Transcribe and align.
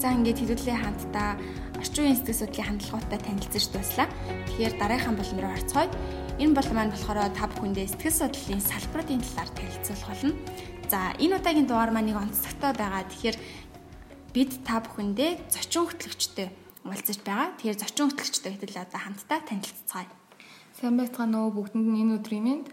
За 0.00 0.16
ингээд 0.16 0.40
хэдүүлээ 0.40 0.78
хамтдаа 0.80 1.36
орчин 1.76 2.08
үеийн 2.08 2.16
сэтгэл 2.16 2.40
судлалын 2.48 2.68
хандлагуудтай 2.72 3.20
танилцж 3.20 3.68
дуслаа. 3.68 4.08
Тэгэхээр 4.48 4.74
дараагийн 4.80 5.16
болон 5.20 5.38
руу 5.44 5.52
орцгоё. 5.52 5.92
Энэ 6.40 6.56
бол 6.56 6.70
маань 6.72 6.88
болохоор 6.96 7.28
та 7.36 7.44
бүхэндээ 7.52 7.86
сэтгэл 7.92 8.32
судлалын 8.32 8.64
салбарын 8.64 9.20
талаар 9.20 9.50
танилцуулах 9.52 10.08
болно. 10.08 10.32
За 10.88 11.12
энэ 11.20 11.36
удаагийн 11.36 11.68
дугаар 11.68 11.92
маань 11.92 12.08
нэг 12.08 12.16
онцлогтой 12.16 12.72
байгаа. 12.80 13.04
Тэгэхээр 13.12 13.36
бид 14.32 14.50
та 14.64 14.80
бүхэндээ 14.80 15.30
зочин 15.52 15.84
хөтлөгчтэй 15.84 16.48
уулзаж 16.88 17.18
байгаа. 17.20 17.52
Тэгэхээр 17.60 17.80
зочин 17.84 18.08
хөтлөгчтэй 18.08 18.50
хэдэл 18.56 18.80
одоо 18.80 19.00
хамтдаа 19.04 19.38
танилццгаая. 19.44 20.08
Сайн 20.80 20.96
байцгаана 20.96 21.44
уу 21.44 21.52
бүгдэнд 21.60 21.92
энэ 21.92 22.16
өдрийн 22.16 22.44
мэнд 22.48 22.66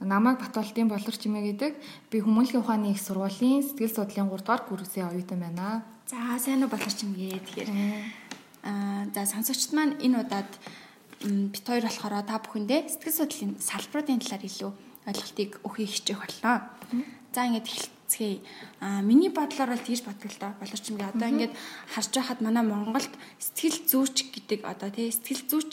намайг 0.00 0.38
Батболтын 0.38 0.88
болор 0.88 1.16
чимээ 1.16 1.42
гэдэг 1.58 1.72
би 2.10 2.16
хүмүүнлэгийн 2.22 2.62
ухааны 2.62 2.94
их 2.94 3.02
сургуулийн 3.02 3.66
сэтгэл 3.66 3.90
судлалын 3.90 4.30
3 4.30 4.38
дугаар 4.38 4.62
курсын 4.62 5.10
оюутан 5.10 5.42
байна. 5.42 5.82
За 6.06 6.38
сайн 6.38 6.62
уу 6.62 6.70
болор 6.70 6.92
чимээ 6.94 7.42
тэгэхээр 7.42 7.70
аа 8.62 9.10
за 9.10 9.26
сонсогчд 9.26 9.74
маань 9.74 9.98
энэ 9.98 10.22
удаад 10.22 10.50
бит 11.50 11.66
хоёр 11.66 11.82
болохоор 11.82 12.22
та 12.22 12.38
бүхэндээ 12.38 12.80
сэтгэл 12.94 13.18
судлалын 13.26 13.58
салбарын 13.58 14.22
талаар 14.22 14.44
илүү 14.46 14.70
ойлголтыг 15.10 15.50
өгөхийг 15.66 15.90
хичээх 15.90 16.20
болно. 16.22 16.70
За 17.34 17.42
ингээд 17.42 17.66
эхэлцгээе. 17.66 18.38
Аа 18.78 19.02
миний 19.02 19.34
бодлоор 19.34 19.74
бол 19.74 19.82
тэгж 19.82 20.06
боддог 20.06 20.30
л 20.30 20.38
доо. 20.38 20.52
Боловч 20.62 20.84
ингээд 20.94 21.14
одоо 21.18 21.28
ингээд 21.28 21.54
харж 21.90 22.12
байхад 22.14 22.38
манай 22.38 22.62
Монголд 22.62 23.10
сэтгэл 23.42 23.82
зүйч 23.82 24.16
гэдэг 24.30 24.60
одоо 24.62 24.94
тий 24.94 25.10
сэтгэл 25.10 25.42
зүйч 25.50 25.72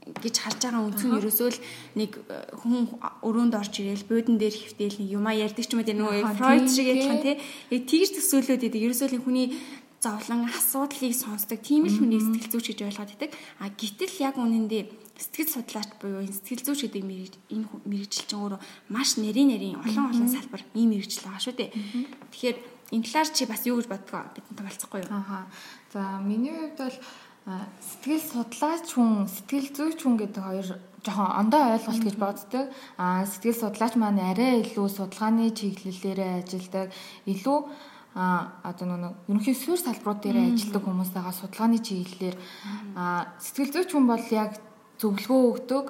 гэж 0.00 0.34
харж 0.40 0.60
байгаа 0.64 0.86
үндсэн 0.88 1.12
ерөөсөө 1.20 1.48
л 1.52 1.60
нэг 2.00 2.10
э, 2.16 2.56
хүн 2.56 2.88
өрөөнд 3.20 3.54
орж 3.54 3.74
ирээл 3.84 4.08
буудан 4.08 4.36
дээр 4.40 4.56
хөвтэйл 4.56 4.96
нэг 4.96 5.08
юмаа 5.12 5.34
ярьдаг 5.36 5.64
ч 5.64 5.76
юм 5.76 5.84
уу 5.84 5.92
нөгөө 5.92 6.40
Фройд 6.40 6.66
шиг 6.72 6.88
ялхан 6.88 7.20
тий 7.20 7.36
яг 7.36 7.82
тэгж 7.84 8.10
төсөөлөд 8.16 8.64
идэг 8.64 8.80
ерөөсөө 8.80 9.08
л 9.12 9.20
хүний 9.20 9.52
зовлон 10.00 10.48
асуудлыг 10.48 11.12
сонсдог 11.12 11.60
тийм 11.60 11.84
л 11.84 11.92
хүний 12.00 12.16
сэтгэл 12.16 12.48
зүйч 12.48 12.66
гэж 12.72 12.80
ойлгоод 12.88 13.14
идэг. 13.20 13.30
А 13.60 13.68
гítэл 13.68 14.16
яг 14.24 14.40
үнэндээ 14.40 14.88
сэтгэл 15.20 15.52
судлаач 15.60 15.90
буюу 16.00 16.24
сэтгэл 16.24 16.64
зүйч 16.64 16.88
гэдэг 16.88 17.04
энэ 17.52 17.68
мэрэгжил 17.84 18.24
чинь 18.24 18.40
өөрөө 18.40 18.60
маш 18.88 19.20
нэрийн 19.20 19.52
нэрийн 19.52 19.76
олон 19.76 20.08
олон 20.08 20.28
салбар 20.32 20.64
ийм 20.72 20.96
мэрэгжил 20.96 21.28
байгаа 21.28 21.44
шүү 21.44 21.56
дээ. 21.60 21.70
Тэгэхээр 22.32 22.58
энэ 22.96 23.04
талаар 23.04 23.28
чи 23.28 23.44
бас 23.44 23.62
юу 23.68 23.76
гэж 23.76 23.88
бодгоо 23.92 24.24
бидэнтэй 24.32 24.64
болцохгүй 24.64 25.00
юу? 25.04 25.12
Аа. 25.12 25.44
За 25.92 26.00
миний 26.24 26.56
хувьд 26.56 26.80
бол 26.80 26.96
сэтгэл 27.80 28.20
судлаач 28.20 28.86
хүн, 28.94 29.26
сэтгэл 29.26 29.68
зүйч 29.76 29.98
хүн 30.02 30.16
гэдэг 30.20 30.42
хоёр 30.44 30.68
жоохон 31.04 31.30
ондоо 31.40 31.62
ойлголт 31.72 32.02
гэж 32.04 32.16
боддог. 32.20 32.64
Аа 33.00 33.24
сэтгэл 33.24 33.60
судлаач 33.60 33.94
маань 33.96 34.20
арай 34.20 34.60
илүү 34.60 34.88
судалгааны 34.88 35.50
чиглэлээрээ 35.56 36.44
ажилладаг. 36.44 36.92
Илүү 37.26 37.58
а 38.14 38.52
одоо 38.66 38.86
нэг 38.86 39.14
ерөнхий 39.30 39.54
суурь 39.54 39.80
салбарууд 39.80 40.20
дээр 40.20 40.38
ажилладаг 40.52 40.82
хүмүүс 40.84 41.10
байгаа 41.14 41.34
судалгааны 41.34 41.78
чиглэлээр. 41.80 42.36
А 42.96 43.32
сэтгэл 43.40 43.74
зүйч 43.74 43.90
хүн 43.94 44.06
бол 44.10 44.26
яг 44.34 44.50
зөвлөгөө 45.00 45.40
өгдөг. 45.50 45.86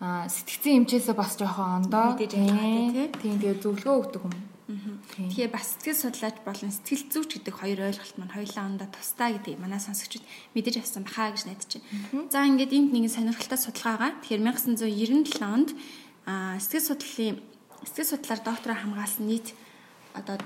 А 0.00 0.28
сэтгцэн 0.28 0.84
эмчээсээ 0.84 1.16
бас 1.16 1.34
жоохон 1.40 1.88
ондоо. 1.88 2.14
Тийм 2.20 3.40
тэгээд 3.42 3.62
зөвлөгөө 3.64 3.94
өгдөг 3.98 4.22
хүн. 4.22 4.53
Тэгэхээр 4.64 5.52
бас 5.52 5.76
сэтгэл 5.76 6.08
судлаач 6.08 6.36
болон 6.40 6.72
сэтгэл 6.72 7.12
зүйч 7.12 7.30
гэдэг 7.36 7.54
хоёр 7.60 7.80
ойлголт 7.84 8.16
маань 8.16 8.32
хоёулаа 8.32 8.64
ондоо 8.64 8.88
тусдаа 8.88 9.36
гэдэг 9.36 9.60
манай 9.60 9.76
сонсогчид 9.76 10.24
мэдэж 10.56 10.80
авсан 10.80 11.04
бахаа 11.04 11.36
гэж 11.36 11.44
найдаж 11.44 11.70
байна. 11.84 12.32
За 12.32 12.48
ингээд 12.48 12.72
энд 12.72 12.90
нэгэн 12.96 13.12
сонирхолтой 13.12 13.60
судалгаа 13.60 14.16
байгаа. 14.16 14.24
Тэгэхээр 14.24 14.40
1997 14.40 15.44
онд 15.44 15.70
сэтгэл 16.64 16.88
судлалын 16.88 17.36
сэтгэл 17.84 18.12
судлаар 18.16 18.40
доктороо 18.40 18.76
хамгаалсан 18.80 19.24
нийт 19.28 19.52
одоо 20.16 20.40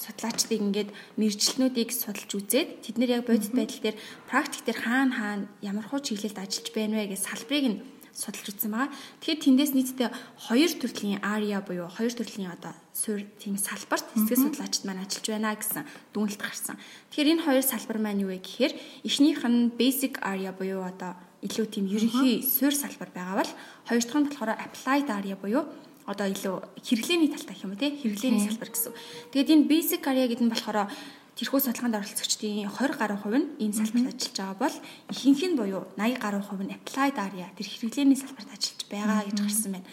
судлаачдыг 0.00 0.56
ингээд 0.56 0.90
мэржлнүүдийг 1.20 1.92
судалж 1.92 2.32
үзээд 2.32 2.68
тэд 2.80 2.96
нэр 2.96 3.20
яг 3.20 3.28
бодит 3.28 3.52
байдал 3.52 3.80
дээр 3.84 3.96
практик 4.24 4.64
дээр 4.64 4.80
хаана 4.80 5.12
хаана 5.12 5.44
ямар 5.60 5.84
хуу 5.84 6.00
чиглэлд 6.00 6.40
ажиллаж 6.40 6.68
байна 6.72 6.96
вэ 6.96 7.12
гэж 7.12 7.20
салбарыг 7.20 7.66
нь 7.68 7.78
судалж 8.20 8.52
үзсэн 8.52 8.70
байгаа. 8.70 8.92
Тэгэхээр 9.24 9.40
тэндээс 9.40 9.72
нийтдээ 9.72 10.10
хоёр 10.44 10.70
төрлийн 10.76 11.24
ARIA 11.24 11.64
буюу 11.64 11.88
хоёр 11.88 12.12
төрлийн 12.12 12.52
одоо 12.52 12.76
суурь 12.92 13.24
тийм 13.40 13.56
салбарт 13.56 14.04
сэтгэл 14.12 14.52
судлаачид 14.52 14.84
маань 14.84 15.00
ажиллаж 15.00 15.26
байна 15.32 15.56
гэсэн 15.56 15.88
дүгнэлт 16.12 16.40
гарсан. 16.44 16.76
Тэгэхээр 17.08 17.32
энэ 17.40 17.44
хоёр 17.48 17.64
салбар 17.64 17.98
маань 17.98 18.20
юу 18.20 18.30
вэ 18.36 18.44
гэхээр 18.44 18.72
эхнийх 19.08 19.40
нь 19.48 19.72
basic 19.72 20.20
ARIA 20.20 20.52
буюу 20.52 20.84
одоо 20.84 21.16
илүү 21.40 21.66
тийм 21.72 21.88
ерөнхий 21.88 22.44
суурь 22.44 22.76
салбар 22.76 23.08
байгаа 23.16 23.40
бол 23.40 23.52
хоёр 23.88 24.02
дахь 24.04 24.18
нь 24.20 24.26
болохоор 24.28 24.50
applied 24.60 25.08
ARIA 25.08 25.36
буюу 25.40 25.64
одоо 26.10 26.26
илүү 26.26 26.56
хэрэглээний 26.82 27.30
талтай 27.30 27.56
юм 27.62 27.76
те 27.78 27.94
хэрэглээний 27.94 28.42
салбар 28.48 28.70
гэсэн. 28.72 28.92
Тэгээд 29.30 29.52
энэ 29.54 29.68
basic 29.70 30.02
area 30.10 30.26
гэдэг 30.26 30.44
нь 30.44 30.52
болохоор 30.52 30.90
тэрхүү 31.38 31.60
судалгаанд 31.62 31.98
оролцогчдын 32.00 32.66
20 32.70 33.00
гаруй 33.00 33.18
хувь 33.20 33.38
нь 33.38 33.48
энэ 33.62 33.76
салбарт 33.78 34.08
ажиллаж 34.10 34.36
байгаа 34.38 34.58
бол 34.58 34.76
ихэнх 35.12 35.42
нь 35.46 35.58
буюу 35.58 35.82
80 35.96 36.24
гаруй 36.24 36.42
хувь 36.42 36.64
нь 36.66 36.74
applied 36.74 37.16
area 37.18 37.46
тэр 37.56 37.66
хэрэглээний 37.70 38.18
салбарт 38.18 38.50
ажиллаж 38.50 38.80
байгаа 38.90 39.22
гэж 39.26 39.38
гарсан 39.38 39.72
байна. 39.74 39.88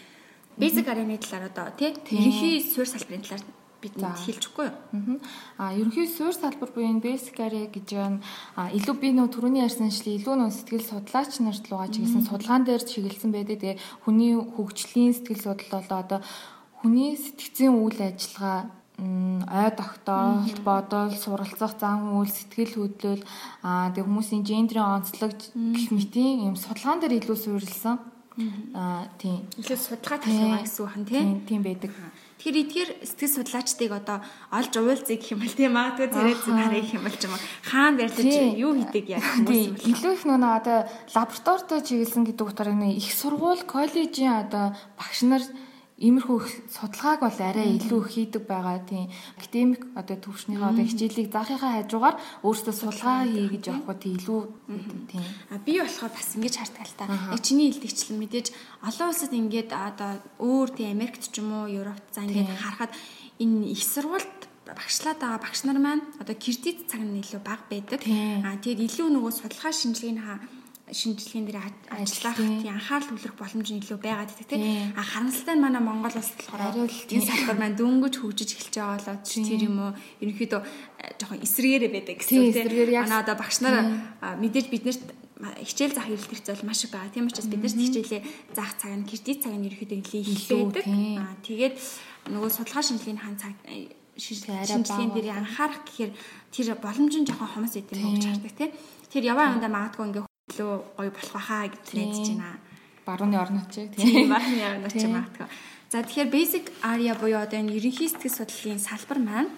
Basic 0.58 0.86
area-ны 0.90 1.16
талаар 1.22 1.46
одоо 1.50 1.66
тий 1.78 1.94
ерөнхий 1.94 2.58
суурь 2.66 2.90
салбарын 2.90 3.22
талаар 3.22 3.46
бид 3.78 3.94
хэлж 3.94 4.42
өгөхгүй 4.50 4.66
юу? 4.66 5.18
Аа 5.54 5.70
ерөнхий 5.78 6.10
суурь 6.10 6.34
салбар 6.34 6.70
буюу 6.74 6.90
энэ 6.90 7.04
basic 7.06 7.38
area 7.38 7.70
гэж 7.70 7.88
байна. 7.94 8.18
Аа 8.58 8.74
илүү 8.74 8.94
би 8.98 9.08
нөө 9.14 9.30
түрүүний 9.30 9.62
ярьсанчлаа 9.62 10.18
илүү 10.18 10.34
нөө 10.34 10.50
сэтгэл 10.50 10.90
судлаач 10.90 11.38
нарт 11.38 11.64
руугаа 11.70 11.86
чиглэсэн 11.94 12.26
судалгаан 12.26 12.66
дээр 12.66 12.82
чиглэсэн 12.82 13.30
байдаг. 13.30 13.58
Тэгээ 13.62 13.78
хүний 14.02 14.34
хөгжлийн 14.34 15.14
сэтгэл 15.14 15.46
судлал 15.46 15.86
болоо 15.86 15.98
одоо 16.02 16.20
хүний 16.82 17.14
сэтгцийн 17.14 17.74
үйл 17.78 18.02
ажиллагаа 18.02 18.66
ой 18.98 19.70
тогтоолт 19.78 20.58
бодол 20.66 21.14
суралцах 21.14 21.78
зан 21.78 22.18
үйл 22.18 22.26
сэтгэл 22.26 22.74
хөдлөл 22.82 23.22
аа 23.62 23.94
тэг 23.94 24.10
хүмүүсийн 24.10 24.42
гендрийн 24.42 24.98
онцлог 24.98 25.38
гэх 25.38 25.90
мэтийн 25.94 26.50
юм 26.50 26.56
судалгаан 26.58 26.98
дээр 26.98 27.22
илүү 27.22 27.38
суурилсан. 27.38 28.02
Аа 28.74 29.06
тийм 29.22 29.46
илүү 29.54 29.78
судалгаа 29.78 30.18
тавьсан 30.18 30.62
гэсэн 30.66 30.82
үг 30.82 30.90
хан 30.90 31.04
тийм 31.06 31.28
тийм 31.46 31.62
байдаг. 31.62 31.94
Тэгэхээр 32.38 32.62
эдгээр 32.62 32.90
сэтгэл 33.06 33.34
судлаачдыг 33.38 33.90
одоо 33.94 34.18
олж 34.50 34.72
уулзъя 34.78 35.14
гэх 35.18 35.30
юм 35.34 35.42
бол 35.42 35.54
тийм 35.58 35.72
магадгүй 35.74 36.06
зэрэг 36.14 36.38
зүг 36.42 36.54
харъя 36.58 36.82
гэх 36.82 36.94
юм 36.98 37.04
бол 37.06 37.18
ч 37.18 37.22
юм 37.26 37.34
хаана 37.66 37.98
байрлаж 37.98 38.26
юу 38.62 38.72
хийдэг 38.78 39.04
яг 39.14 39.22
хүмүүс 39.26 39.62
илүү 39.90 40.12
их 40.14 40.24
нөгөө 40.26 40.54
одоо 40.58 40.78
лабораторид 41.18 41.86
чиглэсэн 41.86 42.22
гэдэг 42.26 42.46
утгаараа 42.46 42.90
их 42.94 43.10
сургууль 43.10 43.62
коллежийн 43.66 44.46
одоо 44.46 44.70
багш 44.94 45.18
нар 45.26 45.42
Иймэрхүү 45.98 46.70
судалгааг 46.70 47.26
бол 47.26 47.40
арай 47.42 47.74
илүү 47.74 48.02
хийдэг 48.06 48.46
байгаа. 48.46 48.78
Тийм. 48.86 49.10
Академик 49.34 49.82
одоо 49.98 50.14
төвшнийхээ 50.14 50.70
одоо 50.70 50.86
хичээлийг 50.86 51.34
заахынхаа 51.34 51.82
хажуугаар 51.82 52.16
өөрөөсөө 52.46 52.74
судалгаа 52.78 53.26
хий 53.26 53.50
гэж 53.50 53.64
явах 53.66 53.98
тийм 53.98 54.14
илүү 54.14 54.40
тийм. 55.10 55.24
А 55.50 55.58
би 55.58 55.82
болохоор 55.82 56.14
бас 56.14 56.30
ингэж 56.38 56.54
хартдаг 56.54 56.86
л 56.86 56.94
та. 56.94 57.10
Яг 57.34 57.42
чиний 57.42 57.74
хэлдэгчлэн 57.74 58.14
мэдээж 58.14 58.46
олон 58.86 59.10
улсад 59.10 59.34
ингээд 59.34 59.70
одоо 59.74 60.22
өөр 60.38 60.68
тийм 60.78 60.94
Америкт 60.94 61.34
ч 61.34 61.42
юм 61.42 61.50
уу 61.50 61.66
Европт 61.66 62.06
за 62.14 62.22
ингээд 62.22 62.46
харахад 62.46 62.94
энэ 63.42 63.74
их 63.74 63.82
сургуульд 63.82 64.38
багшлаад 64.70 65.18
байгаа 65.18 65.42
багш 65.42 65.66
нар 65.66 65.82
маань 65.82 66.06
одоо 66.22 66.36
кредит 66.38 66.86
цаг 66.86 67.02
нь 67.02 67.18
илүү 67.18 67.42
бага 67.42 67.66
байдаг. 67.66 68.06
А 68.46 68.54
тэгээд 68.62 68.86
илүү 68.86 69.08
нөгөө 69.18 69.32
судалгаа 69.34 69.74
шинжилгээний 69.74 70.22
хаа 70.22 70.38
шинжилгээнд 70.92 71.48
дээр 71.48 71.60
ажиллах 71.92 72.36
тийм 72.36 72.72
анхаарал 72.72 73.08
төвлөрөх 73.08 73.36
боломж 73.36 73.68
нь 73.68 73.80
илүү 73.82 73.98
байгаад 74.00 74.32
байдаг 74.32 74.48
тийм. 74.48 74.92
А 74.96 75.02
харамсалтай 75.04 75.54
нь 75.56 75.64
манай 75.64 75.82
Монгол 75.84 76.16
улс 76.16 76.32
болохоор 76.36 76.88
энэ 76.88 77.28
салбар 77.28 77.58
маань 77.60 77.78
дөнгөж 77.78 78.14
хөгжиж 78.18 78.50
эхэлж 78.56 78.74
байгаа 78.80 78.96
болоод 78.96 79.22
тэр 79.28 79.62
юм 79.68 79.76
уу? 79.78 79.92
Ерөнхийдөө 80.22 80.60
э, 80.64 81.12
жоохон 81.20 81.44
эсрэгээрээ 81.44 81.92
байдаг 81.92 82.16
гэсэн 82.20 82.52
тийм 82.52 83.04
манай 83.04 83.18
одоо 83.20 83.36
багш 83.36 83.58
нар 83.60 83.76
мэдээж 84.40 84.66
биднэрт 84.72 85.02
хичээл 85.38 85.94
заах 85.94 86.10
эрэлт 86.10 86.28
хэрэгцээ 86.28 86.54
бол 86.56 86.68
маш 86.68 86.82
их 86.82 86.90
байгаа. 86.90 87.14
Тийм 87.14 87.28
учраас 87.30 87.46
бид 87.46 87.62
нарт 87.62 87.78
хичээлээ 87.78 88.22
заах 88.56 88.72
цаг 88.74 88.92
нь 88.96 89.06
кредит 89.06 89.38
цаг 89.44 89.54
нь 89.54 89.66
ерөөхдөө 89.70 89.98
их 90.02 90.42
байдаг. 90.50 90.84
Аа 90.88 91.34
тэгээд 91.46 91.74
нөгөө 92.34 92.50
судалгаа 92.50 92.82
шинжилгээний 92.82 93.22
хан 93.22 93.36
цаг 93.38 93.54
э, 93.70 93.94
шинжилгээнд 94.18 95.14
дээр 95.14 95.38
анхаарах 95.38 95.86
гэхээр 95.86 96.12
тэр 96.50 96.68
боломж 96.82 97.14
нь 97.22 97.26
жоохон 97.28 97.50
хомос 97.54 97.78
идэм 97.78 98.02
гэж 98.18 98.24
хардаг 98.26 98.54
тийм. 98.58 98.70
Тэр 99.12 99.24
яваа 99.30 99.46
явандаа 99.54 99.70
магадгүй 99.70 100.06
ингээ 100.10 100.27
илүү 100.48 100.72
гоё 100.96 101.10
болох 101.12 101.32
байхаа 101.36 101.68
гэж 101.68 101.84
найдаж 101.94 102.28
байна. 102.32 102.58
Барууны 103.04 103.36
орнууд 103.36 103.68
чи 103.70 103.88
тийм 103.92 104.32
барууны 104.32 104.64
орнууд 104.64 104.94
чи 104.96 105.06
магадгүй. 105.06 105.48
За 105.88 106.04
тэгэхээр 106.04 106.28
basic 106.32 106.64
area 106.84 107.14
буюу 107.16 107.40
одоо 107.40 107.60
энэ 107.60 107.76
ерөнхий 107.76 108.08
сэтгэл 108.08 108.44
судлалын 108.44 108.80
салбар 108.80 109.18
маань 109.20 109.50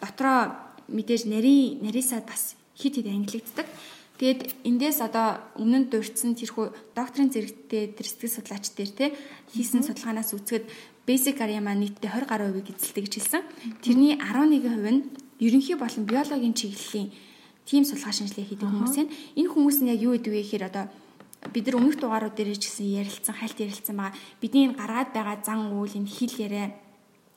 дотроо 0.00 0.52
мэдээж 0.88 1.24
нарийн 1.28 1.80
нарийсаад 1.84 2.28
бас 2.28 2.56
хит 2.76 2.96
хит 2.96 3.08
ангилагддаг. 3.08 3.68
Тэгээд 4.18 4.40
эндээс 4.68 4.98
одоо 5.00 5.40
өмнө 5.56 5.78
нь 5.78 5.88
дурдсан 5.88 6.34
тэрхүү 6.34 6.92
докторийн 6.92 7.30
зэрэгтэй 7.32 7.94
тэр 7.94 8.06
сэтгэл 8.10 8.36
судлаач 8.36 8.64
дээр 8.74 8.92
те 8.92 9.06
хийсэн 9.54 9.86
судалгаанаас 9.86 10.34
үзэхэд 10.34 10.66
basic 11.06 11.38
area 11.40 11.62
маань 11.62 11.86
нийтдээ 11.86 12.10
20 12.10 12.28
гаруй 12.28 12.48
хувийг 12.50 12.68
эзэлдэг 12.74 13.04
гэж 13.06 13.14
хэлсэн. 13.16 13.42
Тэрний 13.80 14.18
11% 14.18 14.92
нь 14.92 15.00
ерөнхий 15.40 15.78
болон 15.78 16.04
биологийн 16.04 16.52
чиглэлийн 16.52 17.08
тийм 17.68 17.84
судалгаа 17.84 18.16
шинжилгээ 18.16 18.48
хийдэг 18.48 18.68
хүмүүс 18.72 18.96
байна. 18.96 19.12
Энэ 19.36 19.52
хүмүүс 19.52 19.78
нь 19.84 19.92
яг 19.92 20.00
юу 20.00 20.16
гэдэг 20.16 20.32
вэ 20.32 20.40
гэхээр 20.40 20.68
одоо 20.72 20.84
бид 21.52 21.64
нар 21.68 21.76
өмнөх 21.76 22.00
дугаарууд 22.00 22.34
дээр 22.34 22.56
ч 22.56 22.72
гэсэн 22.72 22.88
ярилцсан, 22.88 23.36
хальт 23.36 23.60
ярилцсан 23.60 23.94
байгаа. 23.94 24.16
Бидний 24.40 24.72
энэ 24.72 24.80
гаргаад 24.80 25.10
байгаа 25.12 25.36
зан 25.44 25.68
үйл, 25.76 25.92
энэ 26.00 26.08
хэл 26.08 26.34
яриа 26.40 26.66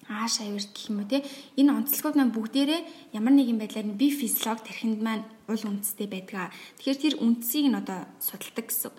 ааш 0.10 0.42
авирт 0.42 0.72
гэх 0.74 0.90
юм 0.90 1.04
уу 1.04 1.08
те 1.08 1.24
энэ 1.60 1.72
онцлогууд 1.72 2.18
маань 2.18 2.36
бүгдээрээ 2.36 2.82
ямар 3.14 3.34
нэгэн 3.36 3.60
байдлаар 3.60 3.88
нь 3.92 4.00
бие 4.00 4.12
физиолог 4.12 4.64
тархинд 4.66 5.00
маань 5.04 5.24
уул 5.48 5.64
үндэстэй 5.68 6.08
байдаг. 6.10 6.52
Тэгэхээр 6.80 7.00
тэр 7.00 7.16
үндсийг 7.22 7.68
нь 7.70 7.78
одоо 7.78 8.08
судалдаг 8.20 8.66
гэсэн. 8.68 8.92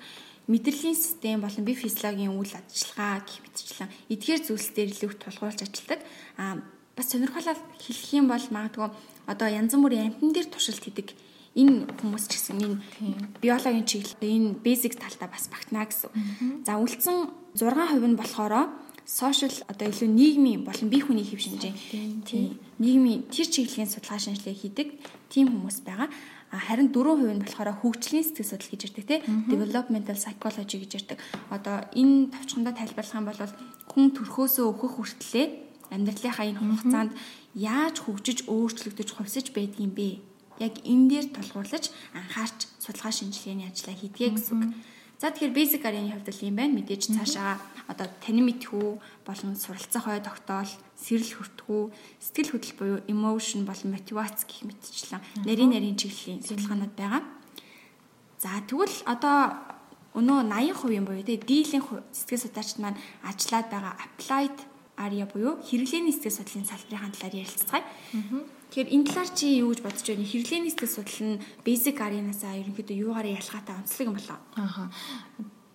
Мэдрэлийн 0.46 0.96
систем 0.98 1.40
болон 1.42 1.64
бие 1.66 1.76
физиологийн 1.76 2.34
үйл 2.34 2.54
ажиллагаа 2.54 3.22
гэх 3.26 3.42
мэтчлэн 3.42 3.90
эдгээр 4.10 4.40
зүйлс 4.46 4.68
дээр 4.74 4.90
илүү 4.94 5.10
тулгуурлаж 5.18 5.60
ажилладаг. 5.66 6.00
Аа 6.38 6.62
бас 6.96 7.06
сонирхолтой 7.08 7.56
хэлэх 7.78 8.10
юм 8.14 8.26
бол 8.28 8.46
магадгүй 8.50 8.90
одоо 9.26 9.48
янз 9.48 9.74
бүрийн 9.74 10.12
амтан 10.12 10.32
дээр 10.32 10.48
туршилт 10.50 10.82
хийдэг 10.82 11.14
энэ 11.52 11.84
хүмүүс 12.00 12.24
ч 12.32 12.40
гэсэн 12.40 12.64
энэ 12.64 12.78
биологийн 13.44 13.84
чиглэлээр 13.84 14.32
энэ 14.32 14.50
basic 14.64 14.96
талтаа 14.96 15.28
бас 15.28 15.52
багтана 15.52 15.84
гэсэн. 15.84 16.64
За 16.64 16.80
үлдсэн 16.80 17.28
6% 17.52 18.08
нь 18.08 18.16
болохоор 18.16 18.72
social 19.04 19.52
одоо 19.68 19.86
илүү 19.92 20.08
нийгмийн 20.08 20.64
болон 20.64 20.88
бие 20.88 21.04
хүний 21.04 21.26
хэв 21.26 21.44
шинжээ 21.44 21.74
тийм 22.24 22.56
нийгмийн 22.80 23.28
тэр 23.28 23.46
чиглэлийн 23.52 23.90
судалгаа 23.90 24.22
шинжилгээ 24.22 24.56
хийдэг 24.56 24.88
тийм 25.28 25.52
хүмүүс 25.52 25.84
байгаа. 25.84 26.08
Харин 26.52 26.88
4% 26.88 27.36
нь 27.36 27.44
болохоор 27.44 27.84
хөгжлийн 27.84 28.24
сэтгэл 28.24 28.48
судлал 28.56 28.72
гэж 28.72 28.82
ирдэг 28.88 29.06
тийм 29.08 29.44
developmental 29.50 30.16
psychology 30.16 30.76
гэж 30.80 30.92
ирдэг. 30.96 31.18
Одоо 31.52 31.84
энэ 31.92 32.32
товчхондоо 32.32 32.72
тайлбарлах 32.72 33.18
юм 33.18 33.26
бол 33.28 33.40
хүн 33.92 34.06
төрхөөсөө 34.16 34.64
өөхөх 34.70 34.92
хүртлээр 34.96 35.50
амьдралынхаа 35.92 36.46
энэ 36.48 36.60
хугацаанд 36.60 37.12
яаж 37.54 37.96
хөгжиж 38.00 38.48
өөрчлөгдөж 38.48 39.08
хувьсаж 39.12 39.46
байдгийм 39.52 39.92
бэ 39.92 40.08
яг 40.60 40.74
энэ 40.84 41.08
дээр 41.10 41.26
тулгуурлаж 41.36 41.92
анхаарч 42.16 42.58
судалгаа 42.80 43.12
шинжилгээний 43.12 43.68
ажлаа 43.68 43.94
хийдгээ 43.96 44.30
гэсэн 44.36 44.56
үг. 44.56 44.72
За 45.22 45.30
тэгэхээр 45.30 45.54
basic 45.54 45.82
area-ны 45.86 46.10
хувьд 46.10 46.34
л 46.34 46.46
юм 46.50 46.56
байна. 46.58 46.76
Мэдээж 46.82 47.14
цаашаа 47.14 47.54
одоо 47.86 48.10
танин 48.18 48.42
мэдхүү 48.50 48.88
болон 49.22 49.54
суралцах 49.54 50.10
хой 50.10 50.18
тогтоол, 50.18 50.66
сэрэл 50.98 51.38
хүртгүү, 51.38 51.82
сэтгэл 52.18 52.52
хөдлөл 52.58 52.78
буюу 52.78 52.98
emotion 53.06 53.62
болон 53.62 53.94
мотивац 53.94 54.42
гэх 54.42 54.66
мэтчлэн 54.66 55.22
нарийн 55.46 55.70
нарийн 55.78 55.94
чиглэлийн 55.94 56.42
судалгаанууд 56.42 56.94
байгаа. 56.98 57.22
За 58.42 58.50
тэгвэл 58.66 58.98
одоо 59.06 59.38
өнөө 60.18 60.42
80% 60.42 61.06
буюу 61.06 61.22
тэ 61.22 61.38
дийлэн 61.38 61.86
сэтгэл 62.10 62.42
судлаачид 62.42 62.78
маань 62.82 62.98
ажиллаад 63.22 63.66
байгаа 63.70 63.94
applied 64.02 64.58
area 65.02 65.26
буюу 65.26 65.58
хэрэглээний 65.66 66.14
сэтгэл 66.14 66.38
судлалын 66.38 66.70
салбарын 66.70 67.12
талаар 67.12 67.34
ярилцгаая. 67.42 67.84
Тэгэхээр 68.72 68.88
энэ 68.94 69.06
талаар 69.10 69.30
чи 69.34 69.46
юу 69.60 69.70
гэж 69.74 69.80
бодож 69.82 70.06
байна? 70.06 70.24
Хэрэглээний 70.24 70.72
сэтгэл 70.72 70.96
судлал 70.96 71.28
нь 71.36 71.42
basic 71.66 71.96
area-насаа 72.00 72.56
ерөнхийдөө 72.62 72.96
юугаар 73.04 73.28
ялгаатай 73.36 73.74
онцлог 73.76 74.06
юм 74.08 74.16
болоо? 74.16 74.38
Ааха. 74.56 74.84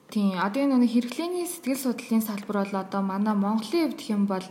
Тийм. 0.09 0.39
Одоо 0.39 0.63
энэ 0.63 0.81
нэг 0.81 0.91
хэрэглээний 0.95 1.45
сэтгэл 1.45 1.83
судлалын 1.83 2.23
салбар 2.25 2.57
бол 2.63 2.75
одоо 2.79 3.01
манай 3.03 3.35
Монголын 3.35 3.91
хувьд 3.91 4.01
хэм 4.01 4.23
бол 4.25 4.47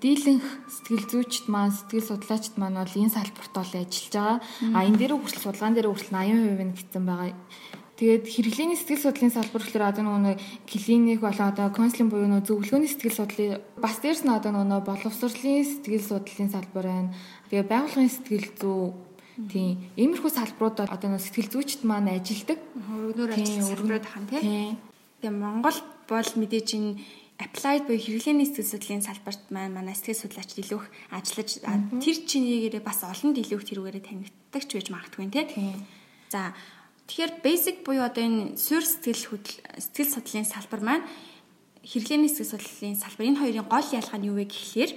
дийлэнх 0.00 0.46
сэтгэл 0.72 1.06
зүйчд 1.12 1.44
маань 1.52 1.76
сэтгэл 1.76 2.08
судлаачд 2.08 2.54
маань 2.56 2.80
бол 2.80 2.96
энэ 2.96 3.12
салбарт 3.12 3.52
бол 3.52 3.72
ажиллаж 3.76 4.08
байгаа. 4.16 4.38
А 4.72 4.86
энэ 4.88 4.96
дээр 4.96 5.12
хүртэл 5.20 5.44
судалгаан 5.44 5.74
дээр 5.76 5.92
хүртэл 5.92 6.16
80% 6.16 6.64
нь 6.64 6.72
гэсэн 6.72 7.04
байгаа. 7.04 7.36
Тэгээд 8.00 8.24
хэрэглээний 8.24 8.80
сэтгэл 8.80 9.12
судлалын 9.12 9.36
салбар 9.36 9.60
гэхээр 9.60 9.84
одоо 9.92 10.02
нөгөө 10.08 10.34
клиник 10.64 11.20
болоо 11.20 11.52
одоо 11.52 11.68
консулинг 11.68 12.08
буюу 12.08 12.32
нөгөө 12.32 12.48
зөвлөгөөний 12.48 12.88
сэтгэл 12.88 13.18
судлалын 13.20 13.60
бас 13.76 14.00
дээрс 14.00 14.24
нь 14.24 14.32
одоо 14.32 14.56
нөгөө 14.56 14.88
боловсролын 14.88 15.68
сэтгэл 15.68 16.08
судлалын 16.08 16.48
салбар 16.48 16.86
байна. 16.88 17.12
Тэгээ 17.52 17.68
байгууллагын 17.68 18.08
сэтгэл 18.08 18.48
зүй 18.56 18.80
тийм 19.52 19.84
иймэрхүү 20.00 20.32
салбарууд 20.32 20.80
одоо 20.88 21.08
нөгөө 21.12 21.24
сэтгэл 21.28 21.52
зүйчд 21.52 21.84
маань 21.84 22.08
ажилдаг. 22.16 22.56
Өргөнөөр 22.88 23.36
ажиллах 23.36 23.68
салбарууд 23.68 24.06
хаан 24.08 24.24
тийм. 24.32 24.80
Тэгээ 25.20 25.36
Монгол 25.36 25.78
бол 26.08 26.30
мэдээж 26.40 26.68
энэ 26.80 26.96
applied 27.36 27.84
буюу 27.84 28.00
хэрэглээний 28.00 28.48
сэтгэл 28.48 28.72
судлалын 28.80 29.04
салбарт 29.04 29.44
маань 29.52 29.76
манай 29.76 29.92
сэтгэл 29.92 30.24
судлаач 30.24 30.56
илүү 30.56 30.80
их 30.80 30.88
ажиллаж 31.12 31.50
тэр 32.00 32.16
чинийгээрээ 32.24 32.80
бас 32.80 33.04
олон 33.04 33.36
илүү 33.36 33.60
их 33.60 33.68
тэрүүгээрээ 33.68 34.04
танигддаг 34.08 34.64
ч 34.64 34.70
байж 34.72 34.88
магадгүй 34.88 35.28
тийм. 35.28 35.84
За 36.32 36.56
Тэгэхээр 37.10 37.42
basic 37.42 37.82
буюу 37.82 38.06
одоо 38.06 38.22
энэ 38.22 38.54
суурь 38.54 38.86
сэтгэл 38.86 39.42
сэтгэл 39.82 40.14
судлалын 40.14 40.46
салбар 40.46 40.78
маань 40.78 41.04
хэрэглээний 41.82 42.30
сэтгэл 42.30 42.54
судлалын 42.54 42.94
салбар 43.02 43.26
энэ 43.26 43.40
хоёрын 43.42 43.66
гол 43.66 43.88
ялгаа 43.98 44.18
нь 44.22 44.30
юу 44.30 44.38
вэ 44.38 44.46
гэхлээр 44.46 44.94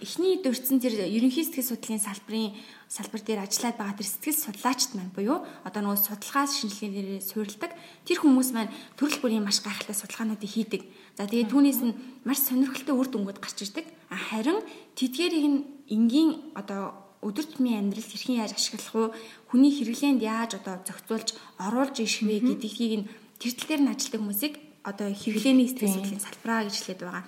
эхний 0.00 0.40
дурдсан 0.40 0.80
тэр 0.80 1.04
ерөнхий 1.04 1.44
сэтгэл 1.44 1.68
судлалын 1.76 2.00
салбарын 2.00 2.56
салбар 2.88 3.20
дээр 3.20 3.44
ажиллаад 3.44 3.76
байгаа 3.76 3.92
тэр 3.92 4.08
сэтгэл 4.08 4.40
судлаачд 4.40 4.90
маань 4.96 5.12
буюу 5.12 5.44
одоо 5.68 5.80
нөгөө 5.84 6.00
судалгаа 6.00 6.48
шинжилгээнээр 6.48 7.20
суурилдаг 7.20 7.76
тэр 8.08 8.18
хүмүүс 8.24 8.48
маань 8.56 8.72
төрөл 8.96 9.20
бүрийн 9.20 9.44
маш 9.44 9.60
гайхалтай 9.60 9.92
судалгаануудыг 10.00 10.48
хийдэг. 10.48 10.80
За 11.12 11.28
тэгээд 11.28 11.52
түүнээс 11.52 11.80
нь 11.84 11.92
маш 12.24 12.40
сонирхолтой 12.40 12.96
үр 12.96 13.08
дүнгууд 13.12 13.44
гарч 13.44 13.68
ирдэг. 13.68 13.84
Харин 14.08 14.64
тэдгээрийг 14.96 15.44
нь 15.44 15.60
энгийн 15.92 16.56
одоо 16.56 17.03
өдөр 17.24 17.44
тутмын 17.48 17.88
амьдралд 17.88 18.10
хэрхэн 18.12 18.40
яаж 18.44 18.52
ашиглах 18.52 18.92
вэ? 18.92 19.16
Хүний 19.48 19.72
хэрэглээнд 19.72 20.20
яаж 20.20 20.60
одоо 20.60 20.76
зохицуулж 20.84 21.28
оруулж 21.58 21.96
ишх 22.04 22.22
вэ 22.22 22.44
гэдгийг 22.44 22.92
нь 23.00 23.08
тэр 23.40 23.52
тал 23.56 23.68
дээр 23.68 23.82
нь 23.82 23.92
ажилладаг 23.92 24.20
хүмүүсийг 24.20 24.54
одоо 24.84 25.08
хэрэглээний 25.08 25.68
сэтгэл 25.68 25.96
судлалын 25.96 26.24
салбараа 26.24 26.60
гэж 26.68 26.74
хэлээд 26.76 27.00
байгаа. 27.00 27.24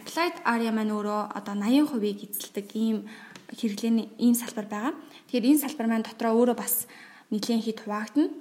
Applied 0.00 0.36
area 0.48 0.72
маань 0.72 0.94
өөрөө 0.96 1.20
одоо 1.36 1.54
80%-ийг 1.60 2.18
эзэлдэг 2.24 2.66
ийм 2.72 2.98
хэрэглээний 3.52 4.08
ийм 4.16 4.34
салбар 4.34 4.66
байгаа. 4.66 4.92
Тэгэхээр 5.28 5.48
энэ 5.52 5.62
салбар 5.62 5.86
маань 5.92 6.06
дотроо 6.08 6.32
өөрөө 6.40 6.56
бас 6.56 6.88
нэгэн 7.28 7.60
хит 7.60 7.84
хуваагдана. 7.84 8.32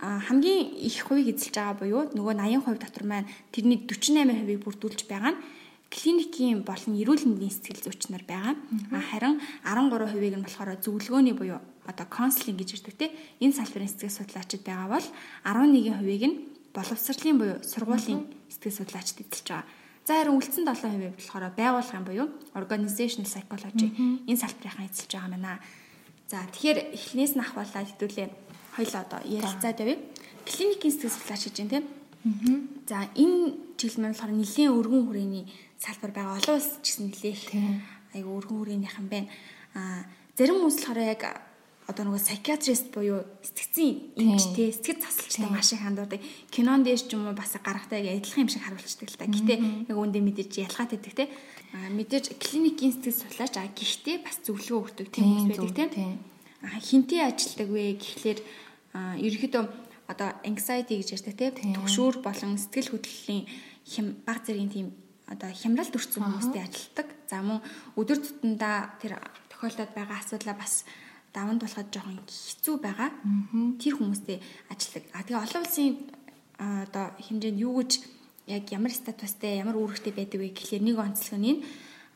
А 0.00 0.22
хамгийн 0.24 0.72
их 0.88 1.04
хувийг 1.04 1.36
эзэлж 1.36 1.54
байгаа 1.58 1.76
буюу 1.76 2.02
нөгөө 2.16 2.34
80% 2.40 2.80
дотор 2.80 3.04
маань 3.04 3.28
тэрний 3.52 3.82
48%-ийг 3.84 4.62
бүрдүүлж 4.64 5.04
байгаа 5.10 5.36
нь 5.36 5.40
клиникийн 5.88 6.62
болон 6.68 6.94
эрүүл 7.00 7.24
мэндийн 7.24 7.52
сэтгэл 7.52 7.84
зүйч 7.88 8.12
нар 8.12 8.24
байгаа. 8.28 8.54
Харин 8.92 9.40
13%ийг 9.64 10.36
нь 10.36 10.44
болохоор 10.44 10.76
зөвлөгөөний 10.84 11.34
буюу 11.36 11.60
одоо 11.88 12.06
консулинг 12.06 12.60
гэж 12.60 12.70
ирдэг 12.76 12.96
те 13.00 13.06
энэ 13.40 13.56
салбарын 13.56 13.88
сэтгэл 13.88 14.18
судлаачид 14.20 14.62
байгаа 14.68 14.88
бол 14.92 15.06
11%ийг 15.48 16.24
нь 16.28 16.36
боловсролын 16.76 17.38
буюу 17.40 17.56
сургуулийн 17.64 18.20
сэтгэл 18.52 18.78
судлаачид 18.84 19.24
эзэлж 19.24 19.48
байгаа. 19.48 19.64
За 20.04 20.12
харин 20.20 20.36
үлдсэн 20.36 20.64
7% 20.68 21.16
болохоор 21.16 21.44
байгууллагын 21.56 22.04
буюу 22.04 22.28
organizational 22.52 23.28
psychology 23.28 23.88
энэ 24.28 24.40
салбарынхаа 24.44 24.88
эзэлж 24.88 25.12
байгаа 25.16 25.32
мэнаа. 25.32 25.58
За 26.28 26.44
тэгэхээр 26.52 26.92
эхлээс 26.92 27.32
нь 27.32 27.44
ахвалаад 27.44 27.88
хэдүүлээ 27.96 28.28
хоёлоо 28.76 29.00
одоо 29.00 29.20
ярилцаад 29.24 29.80
явъя. 29.80 29.96
Клиникийн 30.44 30.92
сэтгэл 30.92 31.16
судлаач 31.16 31.42
гэж 31.48 31.56
юм 31.64 31.68
те. 31.72 31.80
За 32.88 33.08
энэ 33.16 33.56
чиглэл 33.80 34.00
маань 34.04 34.12
болохоор 34.12 34.32
нэлийн 34.36 34.74
өргөн 34.76 35.04
хүрээний 35.08 35.44
салбар 35.78 36.12
байгаа. 36.12 36.38
Олон 36.38 36.58
улс 36.58 36.70
ч 36.82 36.98
гэсэн 36.98 37.06
нэлээх 37.08 37.42
айгу 38.14 38.30
өргөн 38.38 38.58
хүрээнийх 38.58 38.98
юм 38.98 39.08
байна. 39.08 39.28
А 39.74 40.04
зарим 40.34 40.58
хүмүүс 40.58 40.78
болохоор 40.82 41.00
яг 41.06 41.22
одоо 41.88 42.04
нөгөө 42.04 42.20
psychiatrist 42.20 42.92
буюу 42.92 43.24
сэтгцийн 43.40 44.12
эмчтэй 44.12 44.76
сэтгэл 44.76 45.00
засалчтай 45.00 45.48
маш 45.48 45.72
их 45.72 45.80
хандуудаг. 45.80 46.20
Кинон 46.52 46.84
дээр 46.84 47.00
ч 47.00 47.16
юм 47.16 47.24
уу 47.24 47.32
бас 47.32 47.56
гарахтай 47.56 48.04
адилхан 48.04 48.44
юм 48.44 48.52
шиг 48.52 48.60
харуулцдаг 48.60 49.08
л 49.08 49.16
та. 49.16 49.24
Гэтэ 49.24 49.88
яг 49.88 49.96
үүндээ 49.96 50.20
мэдээж 50.20 50.52
ялгаатай 50.68 51.00
байдаг 51.00 51.14
те. 51.16 51.24
А 51.72 51.88
мэдээж 51.88 52.36
клиникийн 52.36 52.92
сэтгэл 52.92 53.20
судлаач 53.24 53.54
а 53.56 53.72
гэхдээ 53.72 54.16
бас 54.20 54.36
зөвлөгөө 54.44 54.78
өгдөг 54.84 55.08
тийм 55.08 55.48
хүмүүс 55.48 55.58
байдаг 55.64 55.88
тийм. 55.96 56.20
А 56.60 56.76
хинтээ 56.76 57.24
ажилдаг 57.24 57.68
вэ 57.72 57.96
гэхлээр 57.96 58.38
ерөөхдөө 59.24 59.64
одоо 60.12 60.28
anxiety 60.44 61.00
гэж 61.00 61.08
ярьдаг 61.16 61.56
тийм. 61.56 61.72
Төгшүүр 61.72 62.20
болон 62.20 62.60
сэтгэл 62.60 62.92
хөдлөлийн 62.92 63.44
хэм 63.88 64.06
баг 64.28 64.44
зэргийн 64.44 64.68
тийм 64.68 64.86
одоо 65.28 65.50
хямралд 65.52 65.94
өрцөн 65.94 66.24
хүмүүстэй 66.24 66.62
ажилтдаг. 66.64 67.08
За 67.28 67.44
мөн 67.44 67.60
өдөр 68.00 68.18
тутамдаа 68.18 68.96
тэр 69.00 69.20
тохиолдоод 69.52 69.92
байгаа 69.92 70.18
асуудлаа 70.24 70.56
бас 70.56 70.88
даван 71.36 71.60
тулахад 71.60 71.92
жоохон 71.92 72.24
хэцүү 72.24 72.76
байгаа. 72.80 73.12
Тэр 73.78 73.94
хүмүүстэй 74.00 74.40
ажилладаг. 74.72 75.04
А 75.12 75.22
тэгээ 75.22 75.44
олон 75.44 75.62
улсын 75.62 75.92
одоо 76.58 77.06
хэмжээнд 77.20 77.60
юу 77.60 77.78
гэж 77.78 77.92
яг 78.48 78.64
ямар 78.72 78.92
статустай 78.92 79.60
ямар 79.60 79.76
үүрэгтэй 79.76 80.12
байдаг 80.16 80.40
вэ 80.40 80.56
гэхлээр 80.56 80.84
нэг 80.88 80.96
онцлог 80.96 81.38
нь 81.38 81.60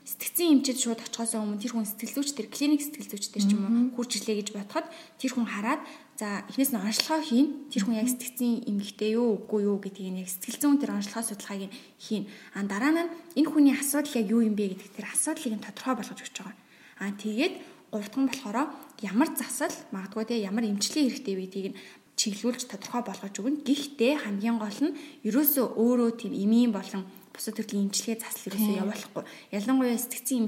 сэтгцэн 0.03 0.59
эмчэд 0.59 0.79
шууд 0.83 1.01
очихоос 1.05 1.39
өмнө 1.39 1.63
тэр 1.63 1.79
хүн 1.79 1.87
сэтгэл 1.87 2.17
зүйч 2.19 2.31
тэр 2.35 2.49
клиник 2.51 2.83
сэтгэл 2.83 3.11
зүйч 3.15 3.25
тэр 3.31 3.45
ч 3.47 3.51
юм 3.55 3.63
уу 3.63 3.95
хурж 3.95 4.19
ирлээ 4.19 4.43
гэж 4.43 4.49
бодоход 4.51 4.87
тэр 5.21 5.31
хүн 5.31 5.47
хараад 5.47 5.81
За 6.21 6.45
эхнээс 6.49 6.71
нь 6.73 6.79
онцлогоо 6.79 7.25
хийн. 7.25 7.49
Тэр 7.73 7.83
хүн 7.89 7.97
яг 7.97 8.09
сэтгцийн 8.13 8.69
эмгэгтэй 8.69 9.17
юу 9.17 9.41
үгүй 9.41 9.65
юу 9.65 9.81
гэдгийг 9.81 10.21
яг 10.21 10.29
сэтгэл 10.29 10.61
зүйн 10.61 10.79
тэр 10.79 10.93
онцлогоо 10.93 11.25
судалгааг 11.25 11.73
нь 11.73 11.75
хийн. 11.97 12.29
А 12.53 12.63
дараа 12.69 12.93
нь 12.93 13.11
энэ 13.41 13.49
хүний 13.49 13.73
асуудал 13.73 14.21
яг 14.21 14.27
юу 14.29 14.45
юм 14.45 14.53
бэ 14.53 14.77
гэдэг 14.77 14.91
тэр 14.93 15.07
асуудлыг 15.09 15.57
нь 15.57 15.65
тодорхой 15.65 15.95
болгож 15.97 16.21
өгч 16.21 16.37
байгаа. 16.37 16.57
А 17.01 17.11
тэгээд 17.17 17.55
гуравдхан 17.91 18.29
болохоор 18.29 18.57
ямар 19.01 19.29
засал 19.33 19.75
магадгүй 19.91 20.25
те 20.29 20.37
ямар 20.45 20.69
эмчилгээ 20.69 21.09
хэрэгтэй 21.09 21.35
вэ 21.35 21.45
гэдгийг 21.49 21.69
нь 21.73 21.79
чиглүүлж 22.17 22.69
тодорхой 22.69 23.03
болгож 23.09 23.35
өгнө. 23.41 23.65
Гэхдээ 23.65 24.13
хамгийн 24.29 24.61
гол 24.61 24.79
нь 24.85 24.97
ерөөсөө 25.25 25.67
өөрөө 25.81 26.11
тийм 26.21 26.33
эмийн 26.37 26.73
болон 26.77 27.09
бусад 27.33 27.57
төрлийн 27.57 27.89
эмчилгээ 27.89 28.21
засал 28.21 28.53
ерөөсөө 28.53 28.77
явуулахгүй. 28.85 29.25
Ялангуяа 29.57 29.97
сэтгцийн 29.97 30.45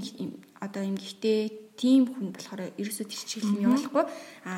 одоо 0.61 0.83
эмгэгтэй 0.85 1.73
тийм 1.81 2.13
хүн 2.13 2.37
болохоор 2.37 2.77
ерөөсөө 2.77 3.07
тэр 3.09 3.23
чиглэл 3.25 3.57
нь 3.57 3.65
явуулахгүй. 3.65 4.05
А 4.45 4.53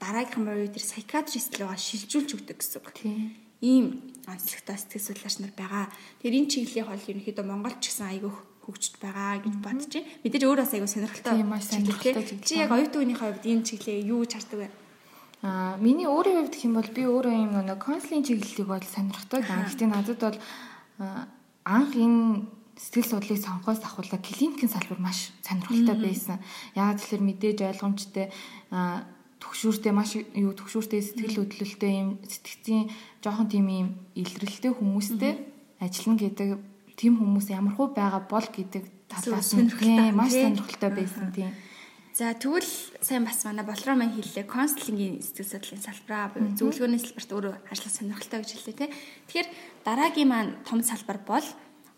дараагийнхан 0.00 0.44
буюу 0.48 0.72
тэр 0.72 0.84
л 0.84 1.60
байгаа 1.60 1.76
шилжүүлж 1.76 2.30
өгдөг 2.40 2.56
гэсэн 2.56 2.80
үг. 2.80 2.88
Тийм. 2.96 3.36
Ийм 3.60 3.86
онцлогтой 4.24 4.76
сэтгэл 4.80 5.06
судлаач 5.12 5.36
нар 5.44 5.52
байгаа. 5.52 5.86
Тэр 6.24 6.32
энэ 6.32 6.48
чиглэлийн 6.48 6.88
хол 6.88 7.08
ерөнхийдөө 7.12 7.44
Монголч 7.44 7.84
гэсэн 7.84 8.08
айгүй 8.08 8.32
хөгжиж 8.64 8.94
байгаа 8.96 9.44
гэж 9.44 9.54
бодож 9.60 9.92
байна. 9.92 10.08
Мэдээж 10.24 10.42
өөрөө 10.48 10.64
бас 10.64 10.74
айгүй 10.74 10.90
сонирхолтой. 10.90 11.32
Тийм 11.36 11.48
маш 11.52 11.64
сонирхолтой. 11.68 12.24
Чи 12.40 12.54
яг 12.56 12.72
оюутан 12.72 13.00
үеийнхээ 13.04 13.28
хувьд 13.28 13.50
энэ 13.52 13.66
чиглэлээ 13.68 14.08
юу 14.08 14.20
гэж 14.24 14.32
хардаг 14.40 14.58
вэ? 14.64 14.68
Аа 15.44 15.76
миний 15.80 16.08
өөрийн 16.08 16.36
хувьд 16.40 16.54
гэх 16.56 16.64
юм 16.64 16.74
бол 16.76 16.90
би 16.96 17.02
өөрөө 17.04 17.34
юм 17.36 17.52
нэг 17.60 17.80
конслийн 17.80 18.24
чиглэлийг 18.24 18.68
бол 18.68 18.84
сонирхдаг. 18.84 19.44
Гэхдээ 19.44 19.88
надад 19.88 20.20
бол 20.20 20.38
анх 21.64 21.92
энэ 21.96 22.48
сэтгэл 22.80 23.08
судлалыг 23.12 23.40
сонгохоос 23.44 23.80
ахвала 23.84 24.20
клиникийн 24.20 24.72
салбар 24.72 25.00
маш 25.00 25.32
сонирхолтой 25.44 25.96
байсан. 25.96 26.36
Яг 26.76 26.96
тэгэхээр 26.96 27.24
мэдээж 27.24 27.58
ойлгомжтой 27.60 28.32
төгшүүртэй 29.40 29.92
маш 29.96 30.20
юу 30.20 30.52
төгшүүртэй 30.52 31.00
сэтгэл 31.00 31.40
хөдлөлттэй 31.42 31.92
юм 32.00 32.20
сэтгцийн 32.22 32.92
жоохон 33.24 33.48
тийм 33.48 33.66
юм 33.68 33.88
илрэлтэй 34.14 34.72
хүмүүстэй 34.76 35.32
ажиллана 35.80 36.20
гэдэг 36.20 36.48
тийм 37.00 37.16
хүмүүс 37.16 37.48
ямар 37.50 37.74
хөө 37.74 37.96
байгаа 37.96 38.22
бол 38.28 38.44
гэдэг 38.44 38.84
талаас 39.08 39.56
нь 39.56 39.72
маш 40.12 40.32
сонирхолтой 40.36 40.90
байсан 40.92 41.32
тийм. 41.32 41.50
За 42.12 42.34
тэгвэл 42.36 42.68
сайн 43.00 43.24
бас 43.24 43.40
манай 43.48 43.64
болроо 43.64 43.96
маань 43.96 44.12
хэллээ. 44.12 44.44
Консулингийн 44.44 45.24
сэтгэл 45.24 45.56
судлалын 45.56 45.86
салбараа 45.88 46.28
буюу 46.34 46.52
зөвлөгөөний 46.52 47.00
салбарт 47.00 47.30
өөрөө 47.32 47.54
ажиллах 47.72 47.94
сонирхолтой 47.96 48.38
гэж 48.44 48.50
хэллээ 48.52 48.76
тий. 48.76 48.90
Тэгэхээр 49.24 49.48
дараагийн 49.88 50.28
маань 50.28 50.52
том 50.68 50.84
салбар 50.84 51.18
бол 51.24 51.46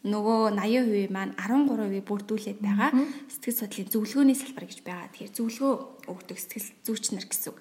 нөгөө 0.03 0.59
80% 0.59 1.15
маань 1.15 1.35
13% 1.39 2.03
бүрдүүлээд 2.03 2.59
байгаа 2.59 2.91
сэтгэл 3.31 3.59
судлалын 3.63 3.93
зөвлөгөөний 3.95 4.37
салбар 4.39 4.67
гэж 4.67 4.81
байгаа. 4.83 5.11
Тэгэхээр 5.15 5.37
зөвлөгөө 5.39 5.75
өгдөг 6.11 6.39
сэтгэл 6.43 6.69
зүйч 6.83 7.05
нар 7.15 7.27
гэсэн 7.31 7.51
үг. 7.55 7.59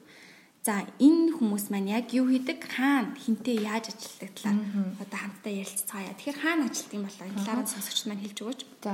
За 0.61 0.85
энэ 1.01 1.37
хүмүүс 1.37 1.73
маань 1.73 1.89
яг 1.89 2.13
юу 2.13 2.29
хийдэг? 2.29 2.61
Хаана 2.65 3.17
хинтээ 3.17 3.65
яаж 3.65 3.93
ажилладаг 3.93 4.29
талаар 4.37 4.61
одоо 5.01 5.17
хамтдаа 5.21 5.53
ярилцгаая. 5.53 6.13
Тэгэхээр 6.17 6.37
хаана 6.37 6.65
ажилладаг 6.69 6.97
юм 6.97 7.05
болоо 7.05 7.25
энэ 7.29 7.45
талаар 7.45 7.69
сонсогчд 7.69 8.05
маань 8.09 8.23
хэлж 8.25 8.37
өгөөч. 8.41 8.61
За 8.85 8.93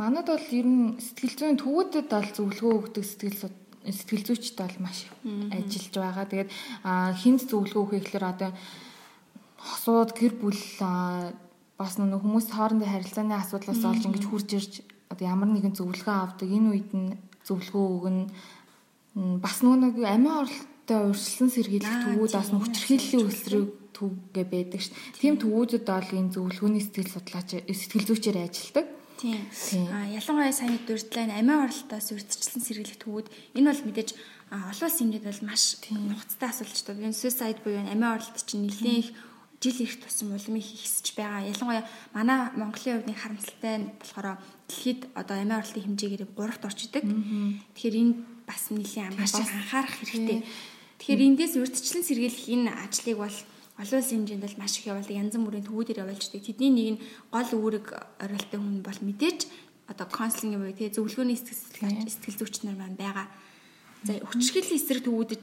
манад 0.00 0.26
бол 0.28 0.48
ер 0.48 0.66
нь 0.68 0.96
сэтгэл 0.96 1.36
зүйн 1.36 1.56
төвүүдэд 1.60 2.08
бол 2.08 2.28
зөвлөгөө 2.36 2.72
өгдөг 2.84 3.04
сэтгэл 3.04 3.52
сэтгэл 3.84 4.26
зүйчд 4.28 4.56
бол 4.60 4.76
маш 4.80 5.08
ажиллаж 5.52 5.94
байгаа. 5.96 6.24
Тэгээд 6.28 6.50
хинт 7.20 7.42
зөвлөгөө 7.48 7.80
өгөх 7.84 7.96
гэхээр 8.08 8.24
одоо 8.28 8.50
хосууд 9.60 10.10
гэр 10.16 10.34
бүл 10.40 10.60
бас 11.78 11.94
нэг 11.98 12.18
хүмүүс 12.18 12.50
хоорондын 12.50 12.90
харилцааны 12.90 13.34
асуудлаас 13.38 13.82
олж 13.86 14.02
ингэж 14.04 14.24
хурж 14.26 14.50
ирж 14.58 14.72
одоо 15.08 15.24
ямар 15.24 15.48
нэгэн 15.54 15.78
зөвлөгөө 15.78 16.16
авдаг 16.26 16.50
энэ 16.50 16.70
үед 16.74 16.90
нь 16.90 17.14
зөвлөгөө 17.46 17.86
өгнө 17.96 18.24
бас 19.42 19.62
нөгөө 19.62 19.78
нэг 19.82 19.94
амиа 20.02 20.42
оролттой 20.42 21.00
урьдчилан 21.10 21.50
сэргийлэх 21.54 21.96
төвүүд 22.04 22.32
бас 22.34 22.50
хүчрхийллийн 22.50 23.26
өсрөг 23.30 23.68
төвгээ 23.96 24.46
байдаг 24.46 24.80
ш. 24.82 24.94
Тийм 25.18 25.38
төвүүдэд 25.42 25.86
бол 25.86 26.10
энэ 26.18 26.34
зөвлөгөөний 26.34 26.82
сэтгэл 26.82 27.14
судлаач 27.14 27.50
сэтгэл 27.66 28.06
зүйчээр 28.06 28.38
ажилладаг. 28.46 28.86
Тийм. 29.18 29.42
А 29.90 30.06
ялангуяа 30.06 30.54
сайн 30.54 30.78
дурдлаа 30.86 31.26
амиа 31.34 31.66
оролтоос 31.66 32.14
урьдчилан 32.14 32.62
сэргийлэх 32.62 33.02
төвүүд 33.02 33.26
энэ 33.58 33.68
бол 33.70 33.82
мэдээж 33.90 34.10
олон 34.54 34.86
улсын 34.86 35.04
ингээд 35.10 35.26
бол 35.26 35.42
маш 35.50 35.64
нухацтай 35.90 36.48
асуудал 36.48 36.76
ч 36.78 36.80
гэдэг. 36.86 37.18
Suicide 37.18 37.60
буюу 37.66 37.82
амиа 37.82 38.14
оролт 38.14 38.38
чинь 38.46 38.70
нэлээд 38.70 39.02
их 39.02 39.10
жил 39.60 39.76
ирэх 39.82 39.98
тусам 39.98 40.34
улам 40.34 40.56
их 40.56 40.70
ихсэж 40.70 41.14
байгаа. 41.18 41.46
Ялангуяа 41.50 41.84
манай 42.14 42.50
Монголын 42.54 43.02
хувьд 43.02 43.08
нэг 43.10 43.18
харамсалтай 43.18 43.74
нь 43.82 43.90
болохоор 43.98 44.38
дэлхийд 44.70 45.00
одоо 45.18 45.36
амиа 45.42 45.58
орлтын 45.58 45.82
хэмжээгээр 45.82 46.24
3-т 46.30 46.62
орчдөг. 46.62 47.04
Тэгэхээр 47.74 47.96
энэ 47.98 48.14
бас 48.46 48.62
нэлийн 48.70 49.14
маш 49.18 49.34
анхаарах 49.34 49.94
хэрэгтэй. 49.98 50.46
Тэгэхээр 50.98 51.26
эндээс 51.26 51.54
урьдчилан 51.58 52.04
сэргийлэх 52.06 52.46
энэ 52.54 52.70
ажлыг 52.86 53.18
бол 53.18 53.36
олон 53.78 53.98
улсын 53.98 54.16
хэмжээнд 54.22 54.44
бол 54.46 54.60
маш 54.62 54.72
их 54.78 54.86
явуулдаг. 54.86 55.14
Янз 55.14 55.34
бүрийн 55.38 55.66
төвүүдээр 55.66 56.02
явуулждаг. 56.02 56.42
Тэдний 56.42 56.70
нэг 56.70 56.88
нь 56.94 57.02
гол 57.30 57.50
үүрэг 57.50 57.86
оролттой 58.22 58.58
хүн 58.58 58.82
бол 58.82 59.00
мэдээж 59.02 59.40
одоо 59.88 60.06
консулинг 60.06 60.58
буюу 60.60 60.74
тэгээ 60.76 60.96
зөвлөгөөний 60.98 61.38
сэтгэл 61.38 62.10
сэтгэл 62.10 62.38
зүйч 62.42 62.66
нар 62.66 62.76
маань 62.76 62.98
байгаа. 62.98 63.26
За 64.06 64.14
хүчрхийллийн 64.14 64.78
эсрэг 64.78 65.02
төвүүдэд 65.06 65.42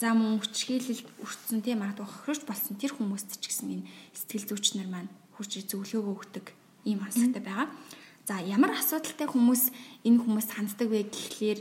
за 0.00 0.16
мөн 0.16 0.40
хүчрхийлэлд 0.40 1.04
өртсөн 1.20 1.60
тийм 1.60 1.84
магадгүй 1.84 2.08
хохирч 2.08 2.42
болсон 2.48 2.80
тэр 2.80 2.96
хүмүүст 2.96 3.36
ч 3.44 3.52
гэсэн 3.52 3.68
энэ 3.76 3.88
сэтгэл 4.16 4.48
зүйч 4.56 4.80
нар 4.80 4.88
маань 4.88 5.12
хурж 5.36 5.60
зөвлөгөөгөө 5.68 6.16
өгдөг 6.16 6.46
ийм 6.88 7.04
асуудалтай 7.04 7.44
байгаа. 7.44 7.68
За 8.24 8.40
ямар 8.40 8.72
асуудалтай 8.72 9.28
хүмүүс 9.28 9.68
энэ 10.08 10.16
хүмүүст 10.16 10.50
ханддаг 10.56 10.88
вэ 10.88 11.12
гэхлээр 11.12 11.60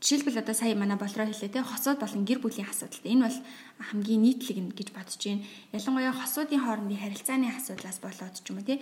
жишээлбэл 0.00 0.44
одоо 0.44 0.54
сая 0.54 0.76
манай 0.76 1.00
болроо 1.00 1.24
хэлээ 1.24 1.56
те 1.56 1.64
хосууд 1.64 1.98
болон 2.04 2.22
гэр 2.28 2.38
бүлийн 2.44 2.68
асуудалтай. 2.68 3.08
Энэ 3.08 3.24
бол 3.24 3.38
хамгийн 3.80 4.22
нийтлэг 4.22 4.58
нь 4.60 4.76
гэж 4.76 4.88
бодож 4.92 5.18
байна. 5.24 5.44
Ялангуяа 5.72 6.14
хосуудын 6.14 6.62
хоорондын 6.62 7.00
харилцааны 7.00 7.48
асуудлаас 7.50 7.98
болоод 8.04 8.34
ч 8.38 8.46
юм 8.52 8.60
уу 8.60 8.68
те 8.68 8.76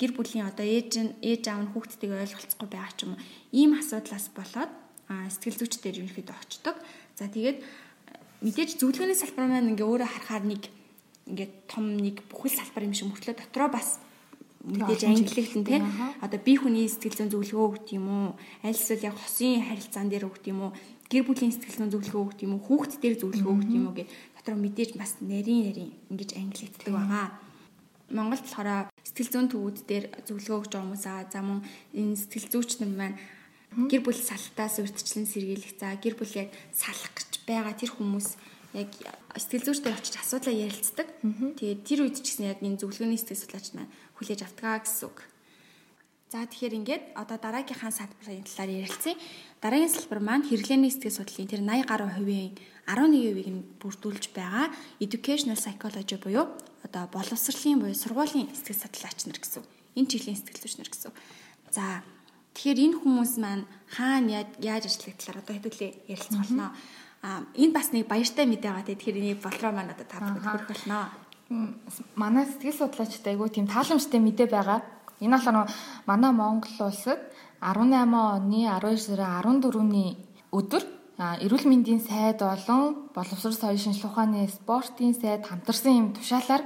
гэр 0.00 0.12
бүлийн 0.16 0.48
одоо 0.48 0.64
ээж 0.64 1.20
ээж 1.20 1.42
аав 1.50 1.60
нь 1.66 1.72
хүүхдтэйгээ 1.74 2.22
ойлголцохгүй 2.24 2.68
байгаа 2.70 2.94
ч 2.96 3.00
юм 3.04 3.12
уу 3.14 3.22
ийм 3.52 3.70
асуудлаас 3.76 4.26
болоод 4.32 4.72
сэтгэл 5.30 5.60
зүйчдэр 5.60 5.98
ерөнхийдөө 6.00 6.36
очдог. 6.36 6.76
За 7.18 7.28
тэгээд 7.28 7.62
мэдээж 8.42 8.80
зөвлөгөөний 8.80 9.18
салбар 9.18 9.46
маань 9.46 9.72
ингээ 9.72 9.86
өөрөө 9.86 10.08
харахаар 10.08 10.44
нэг 10.46 10.62
ингээд 11.30 11.52
том 11.70 11.84
нэг 11.94 12.26
бүхэл 12.26 12.58
салбар 12.58 12.86
юм 12.86 12.94
шиг 12.96 13.08
мөртлөө 13.10 13.38
дотроо 13.38 13.70
бас 13.70 14.02
мэдээж 14.62 15.02
ангилэгдэн 15.06 15.64
тий 15.66 15.80
одоо 16.22 16.38
бие 16.38 16.58
хүний 16.58 16.86
сэтгэл 16.86 17.26
зүйн 17.26 17.32
зөвлөгөө 17.34 17.66
өгд 17.66 17.88
юм 17.98 18.06
уу? 18.10 18.28
Аль 18.62 18.74
эсвэл 18.74 19.06
яг 19.06 19.18
хосын 19.18 19.62
харилцаан 19.62 20.10
дээр 20.10 20.26
өгд 20.30 20.44
юм 20.50 20.70
уу? 20.70 20.72
Гэр 21.10 21.26
бүлийн 21.26 21.54
сэтгэл 21.54 21.78
зүйн 21.82 21.92
зөвлөгөө 21.94 22.22
өгд 22.22 22.40
юм 22.46 22.52
уу? 22.58 22.66
Хүүхд 22.66 22.92
дээр 23.02 23.16
зөвлөгөө 23.18 23.54
өгд 23.58 23.70
юм 23.74 23.84
уу 23.90 23.94
гэх 23.98 24.10
дотроо 24.38 24.58
мэдээж 24.58 24.90
бас 24.98 25.18
нарийн 25.22 25.66
нарийн 25.66 25.92
ингэж 26.10 26.30
ангилэгддэг 26.38 26.90
байгаа. 26.94 27.26
Монголд 28.10 28.42
болохоор 28.42 28.90
сэтгэл 29.02 29.30
зүйн 29.34 29.48
төвүүд 29.50 29.78
дээр 29.86 30.04
зөвлөгөө 30.26 30.58
өгч 30.62 30.70
байгаа 30.74 30.86
хүмүүс 30.86 31.04
аа 31.06 31.22
за 31.30 31.40
мөн 31.42 31.60
энэ 31.94 32.18
сэтгэл 32.18 32.50
зүйч 32.50 32.70
нар 32.82 32.90
маань 32.90 33.16
гэр 33.76 34.02
бүл 34.04 34.18
салтаас 34.18 34.80
урьдчилан 34.80 35.26
сэргийлэх 35.28 35.76
за 35.80 35.96
гэр 35.96 36.14
бүл 36.16 36.32
яг 36.36 36.50
салах 36.72 37.12
гэж 37.16 37.44
байгаа 37.48 37.74
тэр 37.76 37.90
хүмүүс 37.96 38.28
яг 38.72 38.90
сэтгэл 39.36 39.66
зүйчтэй 39.68 39.92
очиж 39.92 40.14
асуудлаа 40.16 40.54
ярилцдаг. 40.56 41.08
Тэгээд 41.60 41.80
тэр 41.84 42.00
үед 42.08 42.16
ч 42.20 42.32
гэсэн 42.32 42.48
яг 42.48 42.58
энэ 42.64 42.80
зөвлөгөөний 42.80 43.20
сэтгэл 43.20 43.42
судлаач 43.44 43.66
маань 43.76 43.92
хүлээж 44.16 44.40
автгаа 44.44 44.80
гэсэн 44.80 45.08
үг. 45.12 45.18
За 46.32 46.48
тэгэхээр 46.48 46.78
ингээд 46.80 47.04
одоо 47.12 47.36
дараагийнхаа 47.36 47.92
салбарын 47.92 48.48
талаар 48.48 48.72
ярилцъя. 48.72 49.20
Дараагийн 49.60 49.92
салбар 49.92 50.20
маань 50.24 50.48
хэрэглээний 50.48 50.88
сэтгэл 50.88 51.20
судлалын 51.20 51.52
тэр 51.52 51.60
80 51.60 51.92
гаруй 51.92 52.10
хувийн 52.16 52.52
11%-ийг 52.88 53.48
нь 53.52 53.60
бүрдүүлж 53.76 54.32
байгаа 54.32 54.72
educational 54.96 55.60
psychology 55.60 56.16
буюу 56.16 56.48
одоо 56.88 57.04
боловсролын 57.12 57.84
буюу 57.84 57.92
сургуулийн 57.92 58.48
сэтгэл 58.48 58.80
судлаач 58.80 59.28
нар 59.28 59.38
гэсэн. 59.44 59.62
Энэ 59.92 60.08
чиглэлийн 60.08 60.40
сэтгэл 60.40 60.62
зүйч 60.64 60.74
нар 60.80 60.88
гэсэн. 60.88 61.12
За 61.68 62.00
Тэгэхээр 62.52 62.84
энэ 62.84 62.96
хүмүүс 63.00 63.32
маань 63.40 63.64
хаана 63.88 64.44
яаж 64.60 64.84
ажиллах 64.88 65.16
талаар 65.16 65.40
одоо 65.40 65.54
хэдүүлээ 65.56 65.92
ярилцах 66.12 66.40
болно. 66.44 66.66
Аа 67.24 67.40
энэ 67.56 67.72
бас 67.72 67.88
нэг 67.92 68.04
баяртай 68.08 68.44
мэдээ 68.44 68.70
байгаа. 68.70 68.88
Тэгэхээр 68.88 69.20
энийг 69.20 69.40
болроо 69.40 69.72
маань 69.72 69.92
одоо 69.94 70.06
та 70.08 70.20
бүхэнд 70.20 70.44
хүргэх 70.44 70.70
болно. 70.72 70.98
Манай 72.16 72.44
сэтгэл 72.44 72.80
судлаачд 72.80 73.24
айгүй 73.24 73.48
тийм 73.48 73.66
тааламжтай 73.68 74.20
мэдээ 74.20 74.48
байгаа. 74.52 74.80
Энэ 75.24 75.36
болохоор 75.36 75.68
манай 76.04 76.32
Монгол 76.32 76.76
улсад 76.92 77.20
18 77.62 78.10
оны 78.10 78.68
12 78.68 78.98
сарын 79.00 79.62
14-ний 79.62 80.18
өдөр 80.50 80.82
эрүүл 81.18 81.66
мэндийн 81.70 82.02
сайд 82.02 82.42
болон 82.42 83.08
боловсрол 83.14 83.54
соёлын 83.54 83.84
шинжилгээ 83.84 84.10
ухааны 84.10 84.48
спортын 84.50 85.14
сайд 85.14 85.46
хамтарсан 85.46 85.92
юм 85.94 86.08
тушаалаар 86.16 86.62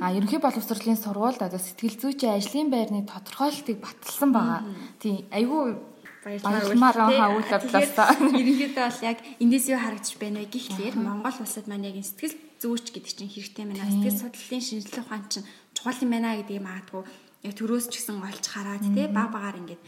А 0.00 0.12
ерөнхий 0.12 0.40
боловсролын 0.42 1.00
сургуульд 1.00 1.42
одоо 1.42 1.60
сэтгэл 1.60 1.96
зүйчийн 1.96 2.36
ажлын 2.36 2.68
байрны 2.68 3.06
тодорхойлолтыг 3.08 3.78
баталсан 3.80 4.30
байгаа. 4.32 4.60
Тийм 5.00 5.24
айгүй 5.32 5.80
баярмаар 6.24 6.96
хавуулаад 6.96 7.62
талаасаа. 7.66 8.14
Ерөнхийдөө 8.40 8.84
бол 8.84 9.00
яг 9.02 9.18
эндээс 9.42 9.66
юу 9.72 9.80
харагдаж 9.80 10.14
байна 10.20 10.44
вэ 10.44 10.52
гэхлээр 10.52 10.94
Монгол 11.00 11.38
улсад 11.40 11.66
маань 11.66 11.88
яг 11.88 11.96
сэтгэл 12.04 12.36
зүйч 12.62 12.86
гэдэг 12.94 13.12
чинь 13.16 13.32
хэрэгтэй 13.32 13.64
байна. 13.66 13.88
Сэтгэл 13.88 14.20
судлалын 14.22 14.62
шинжилгээ 14.62 15.02
ухаан 15.02 15.24
чинь 15.32 15.48
чухал 15.74 15.98
юм 16.04 16.10
байна 16.14 16.36
гэдгийг 16.36 16.62
магадгүй 16.62 17.02
яг 17.42 17.54
төрөөс 17.58 17.90
ч 17.90 17.98
гэсэн 17.98 18.22
олж 18.22 18.44
хараад 18.46 18.86
тий 18.94 19.06
баг 19.10 19.34
багаар 19.34 19.58
ингээд 19.58 19.82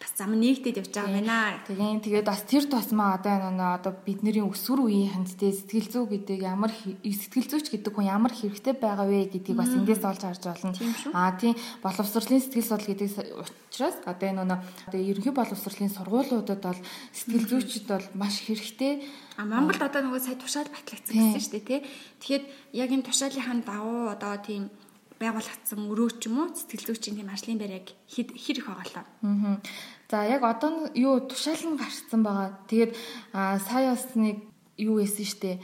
бас 0.00 0.16
зам 0.16 0.32
нэгтэд 0.32 0.80
явж 0.80 0.96
байгаа 0.96 1.12
байна. 1.12 1.60
Тэгээ 1.68 2.00
тэгээд 2.00 2.24
бас 2.24 2.40
тэр 2.48 2.64
тусмаа 2.64 3.20
одоо 3.20 3.36
энэ 3.36 3.60
одоо 3.60 3.92
бидний 3.92 4.40
өсвөр 4.40 4.88
үеийнхэнд 4.88 5.36
тэ 5.36 5.52
сэтгэл 5.52 5.92
зүй 5.92 6.04
гэдэг 6.16 6.40
ямар 6.40 6.72
сэтгэл 6.72 7.52
зүйч 7.52 7.68
гэдэг 7.68 7.92
хүн 7.92 8.08
ямар 8.08 8.32
хэрэгтэй 8.32 8.80
байгаа 8.80 9.04
вэ 9.04 9.28
гэдгийг 9.28 9.60
бас 9.60 9.68
эндээс 9.76 10.00
олж 10.00 10.22
харж 10.24 10.44
болно. 10.48 10.72
Аа 11.12 11.36
тийм 11.36 11.52
боловсролын 11.84 12.40
сэтгэл 12.40 12.64
судлал 12.64 12.88
гэдэг 12.96 13.10
учраас 13.44 13.96
одоо 14.08 14.26
энэ 14.32 14.56
одоо 14.88 15.00
ерөнхий 15.04 15.36
боловсролын 15.36 15.92
сургуулиудад 15.92 16.60
бол 16.64 16.80
сэтгэл 17.12 17.44
зүйчд 17.60 17.84
бол 17.92 18.06
маш 18.16 18.40
хэрэгтэй. 18.40 19.04
А 19.36 19.44
Монголд 19.44 19.84
одоо 19.84 20.00
нөгөө 20.08 20.20
сая 20.24 20.40
тушаал 20.40 20.72
батлагдсан 20.72 21.12
гэсэн 21.12 21.44
шүү 21.44 21.52
дээ 21.60 21.68
тий. 21.68 21.80
Тэгэхэд 22.24 22.44
яг 22.72 22.88
энэ 22.88 23.04
тушаалынхаа 23.04 23.60
дагуу 23.68 24.08
одоо 24.16 24.32
тийм 24.40 24.72
байгуулагдсан 25.20 25.84
өрөө 25.92 26.16
ч 26.16 26.32
юм 26.32 26.40
уу 26.40 26.48
сэтгэл 26.48 26.96
зүйчийн 26.96 27.20
тийм 27.20 27.28
ажлын 27.28 27.60
байр 27.60 27.76
яг 27.84 27.92
хэр 28.08 28.56
их 28.56 28.64
байгаа 28.64 28.88
лээ. 28.88 29.60
За 30.08 30.24
яг 30.24 30.42
одоо 30.48 30.88
юу 30.96 31.20
тушаал 31.28 31.60
нь 31.60 31.76
гарцсан 31.76 32.24
байгаа. 32.24 32.56
Тэгээд 32.72 32.96
сая 33.36 33.92
бас 33.92 34.08
нэг 34.16 34.40
юу 34.80 34.96
хийсэн 35.04 35.28
штэ. 35.28 35.60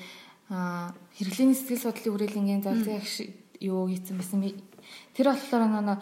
А 0.52 0.92
хэрэглээний 1.16 1.56
сэтгэл 1.56 1.88
судлалын 1.88 2.12
хүрээлэнгийн 2.12 2.62
залзын 2.68 3.00
агш 3.00 3.24
юу 3.64 3.88
хийсэн 3.88 4.20
байсан 4.20 4.44
бэ? 4.44 4.60
Тэр 5.16 5.32
болохоор 5.32 5.64
нөгөө 5.64 5.98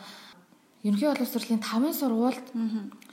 ерөнхий 0.85 1.09
боловсролын 1.15 1.63
5 1.63 1.95
сургуульд 1.95 2.47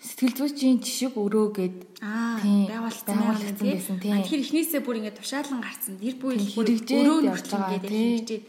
сэтгэл 0.02 0.36
зүйчийн 0.42 0.82
жишг 0.82 1.16
өрөө 1.22 1.48
гэд 1.54 1.78
байгуулсан 2.02 3.16
байсан 3.30 3.56
тийм. 4.02 4.26
Тэгэхээр 4.26 4.44
эхнээсээ 4.44 4.82
бүр 4.82 5.06
ингээд 5.06 5.22
тушаалan 5.22 5.62
гарцсан. 5.62 6.02
Тэр 6.02 6.18
буй 6.18 6.36
өрөө 6.36 7.30
явж 7.30 7.46
байгаа 7.46 7.80
тийм 7.80 8.42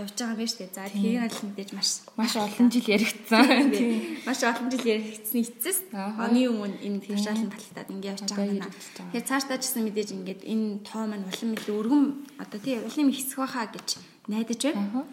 явж 0.00 0.16
байгаа 0.16 0.32
юм 0.32 0.40
байна 0.40 0.50
шүү 0.50 0.60
дээ. 0.60 0.74
За 0.74 0.84
тэрийг 0.88 1.20
аль 1.20 1.40
мэдээж 1.46 1.70
маш 1.76 1.90
маш 2.16 2.32
олон 2.36 2.68
жил 2.72 2.88
яригдсан. 2.88 3.44
Маш 4.26 4.40
олон 4.42 4.68
жил 4.72 4.86
яригдсан 4.88 5.38
эцэс 5.44 5.78
оны 5.92 6.40
өмнө 6.48 6.76
энэ 6.80 6.98
тушаалan 7.04 7.48
баталтаад 7.52 7.88
ингээд 7.92 8.10
явж 8.10 8.20
байгаа 8.26 8.48
юм 8.48 8.60
байна. 8.64 8.74
Тэгэхээр 9.12 9.28
цаашдаа 9.28 9.58
ч 9.60 9.62
гэсэн 9.68 9.84
мэдээж 9.84 10.10
ингээд 10.16 10.40
энэ 10.48 10.66
тоо 10.88 11.04
маань 11.04 11.28
улам 11.28 11.50
илүү 11.56 11.76
өргөн 11.80 12.04
одоо 12.40 12.58
тийм 12.58 12.84
улам 12.88 13.08
их 13.12 13.18
хэсэг 13.20 13.38
баха 13.44 13.68
гэж 13.68 13.88
найдаж 14.26 14.60
байна. 14.64 15.04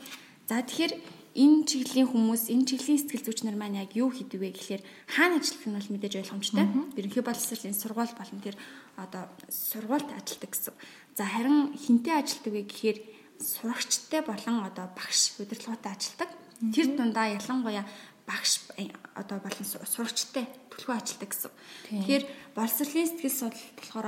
За 0.48 0.64
тэгэхээр 0.64 0.94
энэ 1.38 1.70
чиглэлийн 1.70 2.10
хүмүүс 2.10 2.50
энэ 2.50 2.66
чиглэлийн 2.66 2.98
сэтгэл 2.98 3.26
зүйч 3.30 3.40
нар 3.46 3.54
маань 3.60 3.78
яг 3.78 3.94
юу 3.94 4.10
хийдэг 4.10 4.42
вэ 4.42 4.50
гэхээр 4.58 4.82
хаана 5.06 5.38
ажиллах 5.38 5.66
нь 5.70 5.78
бол 5.78 5.92
мэдээж 5.94 6.14
ойлгомжтой. 6.26 6.66
Ерөнхий 6.98 7.22
боловсролын 7.22 7.78
сургууль 7.78 8.16
болон 8.18 8.40
тэр 8.42 8.58
одоо 8.98 9.30
сургуульд 9.46 10.10
ажилладаг 10.18 10.50
гэсэн. 10.50 10.74
За 11.14 11.24
харин 11.30 11.78
хинтээ 11.78 12.16
ажилладаг 12.18 12.54
вэ 12.58 12.62
гэхээр 12.66 12.98
сурагчтай 13.40 14.22
болон 14.22 14.66
одоо 14.66 14.90
багш 14.96 15.38
удирдлагатай 15.40 15.94
ажилдаг. 15.94 16.30
Тэр 16.74 16.98
дундаа 16.98 17.30
ялангуяа 17.34 17.86
багш 18.28 18.68
э, 18.78 18.92
одоо 19.16 19.40
болон 19.40 19.66
сурагчтай 19.66 20.50
төлхөө 20.74 20.96
ажилдаг 20.98 21.30
гэсэн. 21.32 21.52
Тэгэхээр 21.90 22.24
боловсролын 22.58 23.08
сэтгэл 23.08 23.32
судлал 23.32 23.74
болохоор 23.78 24.08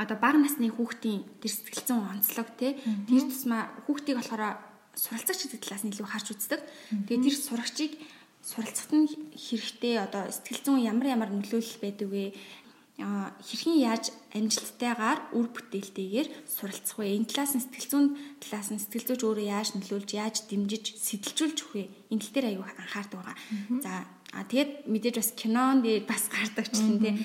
одоо 0.00 0.16
бага 0.18 0.38
насны 0.40 0.72
хүүхдийн 0.72 1.22
тэр 1.38 1.52
сэтгэл 1.52 1.86
зүйн 1.86 2.10
онцлог 2.10 2.48
тий 2.58 2.74
тэр 3.06 3.22
тусмаа 3.28 3.70
хүүхдийг 3.86 4.18
болохоор 4.18 4.58
суралцагч 4.96 5.40
гэдэг 5.46 5.60
талаас 5.62 5.84
нь 5.84 5.92
илүү 5.94 6.08
харж 6.08 6.26
үздэг. 6.34 6.60
Тэгээд 7.06 7.24
тэр 7.28 7.36
сурагчийг 7.36 7.92
суралцахад 8.42 8.92
нь 8.96 9.06
хэрэгтэй 9.36 10.00
одоо 10.00 10.32
сэтгэл 10.32 10.64
зүйн 10.64 10.88
ямар 10.88 11.06
ямар 11.12 11.30
нөлөөлөл 11.30 11.78
байдаг 11.84 12.08
вэ? 12.08 12.32
Хэрхэн 13.00 13.76
яаж 13.80 14.04
амжилттайгаар 14.36 15.32
үр 15.32 15.46
бүтээлтэйгээр 15.50 16.28
суралцах 16.44 17.00
вэ? 17.00 17.16
Энэ 17.16 17.28
талаас 17.28 17.56
нь 17.56 17.64
сэтгэл 17.64 17.88
зүйн 17.90 18.06
талаас 18.38 18.68
нь 18.70 18.82
сэтгэл 18.82 19.08
зүйч 19.16 19.22
өөрөө 19.24 19.46
яаж 19.48 19.68
нөлөөлж, 19.74 20.10
яаж 20.14 20.36
дэмжиж, 20.46 20.84
сэтэлжүүлж 21.00 21.58
өгөх 21.64 21.74
вэ? 21.76 21.84
Энэ 22.12 22.20
тал 22.20 22.34
дээр 22.36 22.46
аюу 22.54 22.64
анхаардаг 22.66 23.18
байгаа. 23.20 23.36
За 23.82 23.92
а 24.30 24.46
тэгээд 24.46 24.86
мэдээж 24.86 25.16
бас 25.18 25.30
кинон 25.34 25.82
дээр 25.82 26.06
бас 26.06 26.30
гардаг 26.30 26.66
ч 26.70 26.78
юм 26.78 27.02
те 27.02 27.18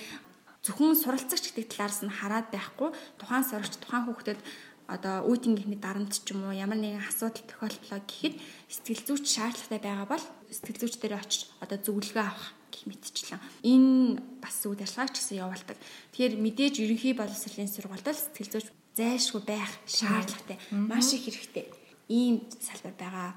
зөвхөн 0.65 0.97
суралцагч 0.97 1.53
гэдэг 1.53 1.69
талаас 1.69 2.01
нь 2.01 2.09
хараад 2.09 2.49
байхгүй 2.49 2.89
тухайн 3.21 3.45
сурагч 3.45 3.77
тухайн 3.77 4.09
хүүхдэд 4.09 4.41
одоо 4.89 5.25
үеийн 5.29 5.53
гихний 5.53 5.77
дарамт 5.77 6.13
ч 6.13 6.33
юм 6.33 6.49
уу 6.49 6.53
ямар 6.57 6.81
нэгэн 6.81 7.05
асуудал 7.05 7.45
тохиолдлоо 7.45 8.01
гэхэд 8.01 8.41
сэтгэл 8.73 9.05
зүйч 9.05 9.25
шаардлагатай 9.29 9.81
байгаа 9.81 10.09
бол 10.09 10.25
сэтгэл 10.49 10.81
зүйч 10.81 10.95
дээр 10.97 11.21
очиж 11.21 11.53
одоо 11.61 11.77
зөвлөгөө 11.77 12.25
авах 12.25 12.49
гэх 12.75 12.91
мэтчлэн 12.91 13.39
энэ 13.63 14.19
бас 14.43 14.59
үйл 14.67 14.83
ажиллагааг 14.83 15.15
ч 15.15 15.23
гэсэн 15.23 15.39
явуулдаг. 15.39 15.79
Тэгэхээр 16.11 16.35
мэдээж 16.35 16.75
ерөнхий 16.83 17.15
боловсролын 17.15 17.71
сургуульд 17.71 18.03
сэтгэл 18.11 18.51
зүйч 18.51 18.67
зайлшгүй 18.99 19.41
байх 19.47 19.71
шаардлагатай. 19.87 20.59
Маш 20.71 21.15
их 21.15 21.23
хэрэгтэй. 21.23 21.71
Ийм 22.11 22.43
салбар 22.59 22.95
байгаа. 22.99 23.31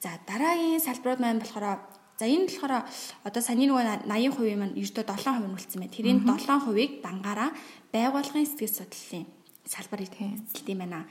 За 0.00 0.20
дараагийн 0.28 0.80
салбарууд 0.80 1.20
маань 1.20 1.40
болохоор 1.40 1.80
за 2.20 2.24
энэ 2.28 2.48
болохоор 2.48 2.84
одоо 3.24 3.42
саний 3.42 3.68
нөгөө 3.68 4.08
80% 4.08 4.56
маань 4.56 4.76
ердөө 4.76 5.04
7% 5.04 5.40
нь 5.40 5.56
үлдсэн 5.56 5.80
байна. 5.80 5.96
Тэрийн 5.96 6.20
7%-ыг 6.24 7.00
дангаараа 7.04 7.50
байгууллагын 7.92 8.48
сэтгэл 8.48 8.76
судлалын 8.84 9.26
салбар 9.64 10.00
эзэлдэг 10.04 10.68
юм 10.68 10.80
байна. 10.84 11.08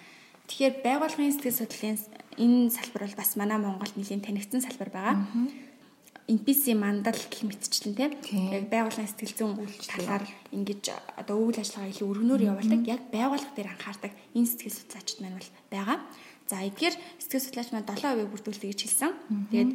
Тэгэхээр 0.50 0.82
байгууллагын 0.82 1.34
сэтгэл 1.34 1.62
судлалын 1.62 1.98
энэ 2.42 2.74
салбар 2.74 3.06
бол 3.06 3.20
бас 3.22 3.32
манай 3.38 3.58
Монголд 3.62 3.94
нэлийн 3.94 4.26
танигдсан 4.26 4.66
салбар 4.66 4.90
байгаа. 4.90 5.16
NPC 6.30 6.78
мандал 6.78 7.18
гэх 7.18 7.42
мэтчлэн 7.42 7.98
тийм 7.98 8.54
яг 8.54 8.70
байгууллагын 8.70 9.10
сэтгэл 9.10 9.34
зүйн 9.34 9.54
талаар 9.90 10.24
ингэж 10.54 10.94
одоо 11.18 11.38
үйл 11.42 11.58
ажиллагаа 11.58 11.90
илүү 11.90 12.06
өргөнөөр 12.06 12.42
явуулдаг 12.54 12.82
яг 12.86 13.02
байгууллага 13.10 13.58
дээр 13.58 13.74
анхаардаг 13.74 14.14
энэ 14.38 14.46
сэтгэл 14.46 14.78
судлаачид 14.78 15.20
маань 15.26 15.38
бол 15.42 15.52
байгаа. 15.74 15.98
За 16.46 16.62
эдгээр 16.62 16.96
сэтгэл 17.18 17.46
судлаач 17.50 17.70
маань 17.74 17.90
7% 17.90 18.30
бүрдүүлдэг 18.30 18.70
гэж 18.70 18.82
хэлсэн. 18.86 19.12
Тэгээд 19.50 19.72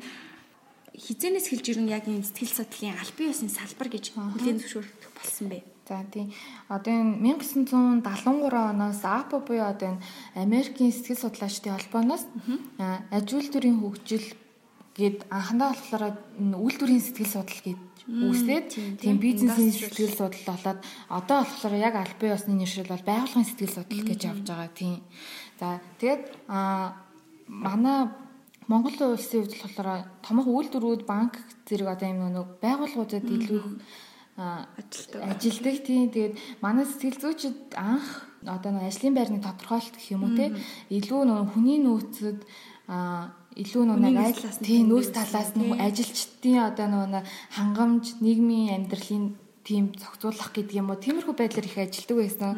хизэнээс 0.95 1.47
хэлж 1.51 1.67
ирэн 1.75 1.91
яг 1.91 2.07
энэ 2.07 2.23
сэтгэл 2.23 2.55
судлалын 2.63 2.99
аль 3.03 3.15
бие 3.19 3.35
усны 3.35 3.51
салбар 3.51 3.91
гэж 3.91 4.15
хүлээн 4.15 4.63
зөвшөөрөх 4.63 4.95
болсон 5.19 5.47
бэ. 5.51 5.67
За 5.91 6.07
тийм. 6.07 6.31
Одоо 6.71 6.95
энэ 6.95 7.35
1973 7.35 8.07
оноос 8.55 9.03
APO 9.03 9.43
буюу 9.43 9.67
одоо 9.67 9.99
энэ 9.99 10.03
Америкийн 10.39 10.95
сэтгэл 10.95 11.19
судлаачдын 11.27 11.75
холбооноос 11.75 12.25
аж 12.79 13.27
үйлдвэрийн 13.27 13.83
хөгжил 13.83 14.27
гээд 14.95 15.27
анхандаа 15.31 15.75
болохоор 15.75 16.05
үйлдвэрийн 16.39 17.03
сэтгэл 17.03 17.35
судлал 17.35 17.63
гэж 17.67 17.79
үүсээд 18.05 18.67
тийм 19.01 19.17
бизнесийн 19.19 19.73
сэтгэл 19.73 20.15
судлал 20.15 20.47
болоод 20.55 20.79
одоо 21.09 21.39
болохоор 21.43 21.75
яг 21.81 21.95
аль 21.97 22.15
бие 22.21 22.37
усны 22.37 22.55
нэршил 22.55 22.87
бол 22.87 23.03
байгууллагын 23.03 23.49
сэтгэл 23.49 23.77
судлал 23.81 24.05
гэж 24.07 24.21
явж 24.29 24.45
байгаа 24.47 24.71
тийм. 24.77 25.01
За 25.59 25.81
тэгээд 25.99 26.23
а 26.49 27.01
манай 27.49 28.13
Монгол 28.69 28.97
улсын 29.13 29.45
хувьд 29.45 29.57
болохоор 29.57 29.89
томоохон 30.21 30.57
үйлдвэрүүд 30.57 31.03
банк 31.09 31.41
зэрэг 31.65 31.89
одоо 31.89 32.09
юм 32.09 32.21
нэг 32.29 32.49
байгууллагуудад 32.61 33.25
илүү 33.25 33.63
ажилдаг 34.37 35.77
тийм. 35.85 36.13
Тэгээд 36.13 36.35
манай 36.61 36.85
сэтгэл 36.85 37.21
зүйчид 37.21 37.73
анх 37.77 38.29
одоо 38.45 38.73
нэг 38.73 38.89
ажлын 38.89 39.17
байрны 39.17 39.41
тодорхойлт 39.41 39.97
гэх 39.97 40.13
юм 40.13 40.29
уу 40.29 40.37
те 40.37 40.53
илүү 40.93 41.23
нэг 41.25 41.57
хүний 41.57 41.81
нөөцөд 41.81 42.41
а 42.89 43.33
илүү 43.55 43.85
нэг 43.87 44.17
ажил 44.19 44.51
тийм 44.59 44.91
нөөц 44.91 45.15
талаас 45.15 45.55
нь 45.55 45.79
ажилчдын 45.79 46.59
одоо 46.69 46.87
нэг 46.91 47.25
хангамж 47.55 48.19
нийгмийн 48.19 48.75
амьдралын 48.75 49.39
тийм 49.65 49.95
зохицуулах 49.97 50.53
гэдэг 50.53 50.77
юм 50.77 50.91
уу 50.93 51.01
тиймэрхүү 51.01 51.35
байдлаар 51.39 51.67
их 51.67 51.79
ажилдаг 51.79 52.17
байсан. 52.21 52.51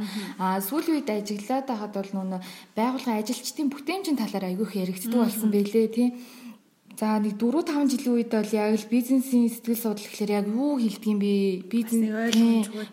Аа 0.43 0.59
сүүлийн 0.59 0.99
үед 0.99 1.09
ажиглаад 1.13 1.67
байхад 1.71 1.93
бол 1.95 2.11
нүүн 2.13 2.43
байгууллагын 2.75 3.21
ажилчдын 3.23 3.71
бүтээмжийн 3.71 4.19
талаар 4.19 4.51
айгүйх 4.51 4.73
яригддаг 4.75 5.21
болсон 5.23 5.51
байлээ 5.55 5.87
тийм. 5.93 6.11
За 6.97 7.21
нэг 7.21 7.37
4 7.37 7.61
5 7.61 7.93
жилийн 7.93 8.15
үед 8.17 8.33
бол 8.33 8.53
яг 8.57 8.73
л 8.75 8.89
бизнесийн 8.89 9.53
сэтгэл 9.53 9.77
судлал 9.77 10.01
гэхэлэр 10.01 10.33
яг 10.33 10.47
юу 10.49 10.81
хэлдэг 10.81 11.13
юм 11.13 11.21
бэ? 11.21 11.69
Бизнес 11.69 12.09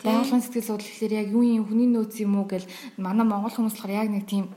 байгууллагын 0.04 0.44
сэтгэл 0.44 0.68
судлал 0.68 0.92
гэхэлэр 0.92 1.14
яг 1.24 1.28
юу 1.32 1.42
юм 1.42 1.64
хүний 1.64 1.88
нөөц 1.88 2.14
юм 2.20 2.36
уу 2.36 2.44
гэл 2.44 2.68
манай 3.00 3.24
монгол 3.24 3.48
хүмүүс 3.50 3.74
болохоор 3.80 3.96
яг 4.04 4.08
нэг 4.12 4.28
тийм 4.28 4.52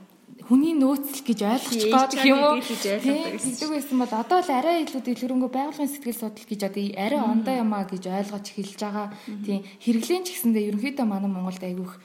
хүний 0.48 0.72
нөөцл 0.72 1.28
гэж 1.28 1.40
ойлгож 1.44 1.82
байгаа 1.92 2.24
юм 2.24 2.40
уу? 2.40 2.56
Хэлдэг 2.64 3.68
байсан 3.68 3.96
бол 4.00 4.14
одоо 4.16 4.38
л 4.40 4.48
арай 4.48 4.80
илүү 4.88 5.02
дэлгэрэнгүй 5.04 5.50
байгуулгын 5.52 5.92
сэтгэл 5.92 6.16
судлал 6.16 6.48
гэж 6.48 6.60
одоо 6.72 6.84
арай 6.96 7.20
ондоо 7.20 7.54
юмаа 7.60 7.84
гэж 7.84 8.08
ойлгож 8.08 8.46
эхэлж 8.48 8.80
байгаа. 8.80 9.12
Тийм 9.44 9.60
хэрэглэн 9.84 10.24
ч 10.24 10.28
гэсэндээ 10.32 10.68
ерөнхийдөө 10.72 11.04
манай 11.04 11.28
Монголд 11.28 11.60
айгүйх 11.60 12.00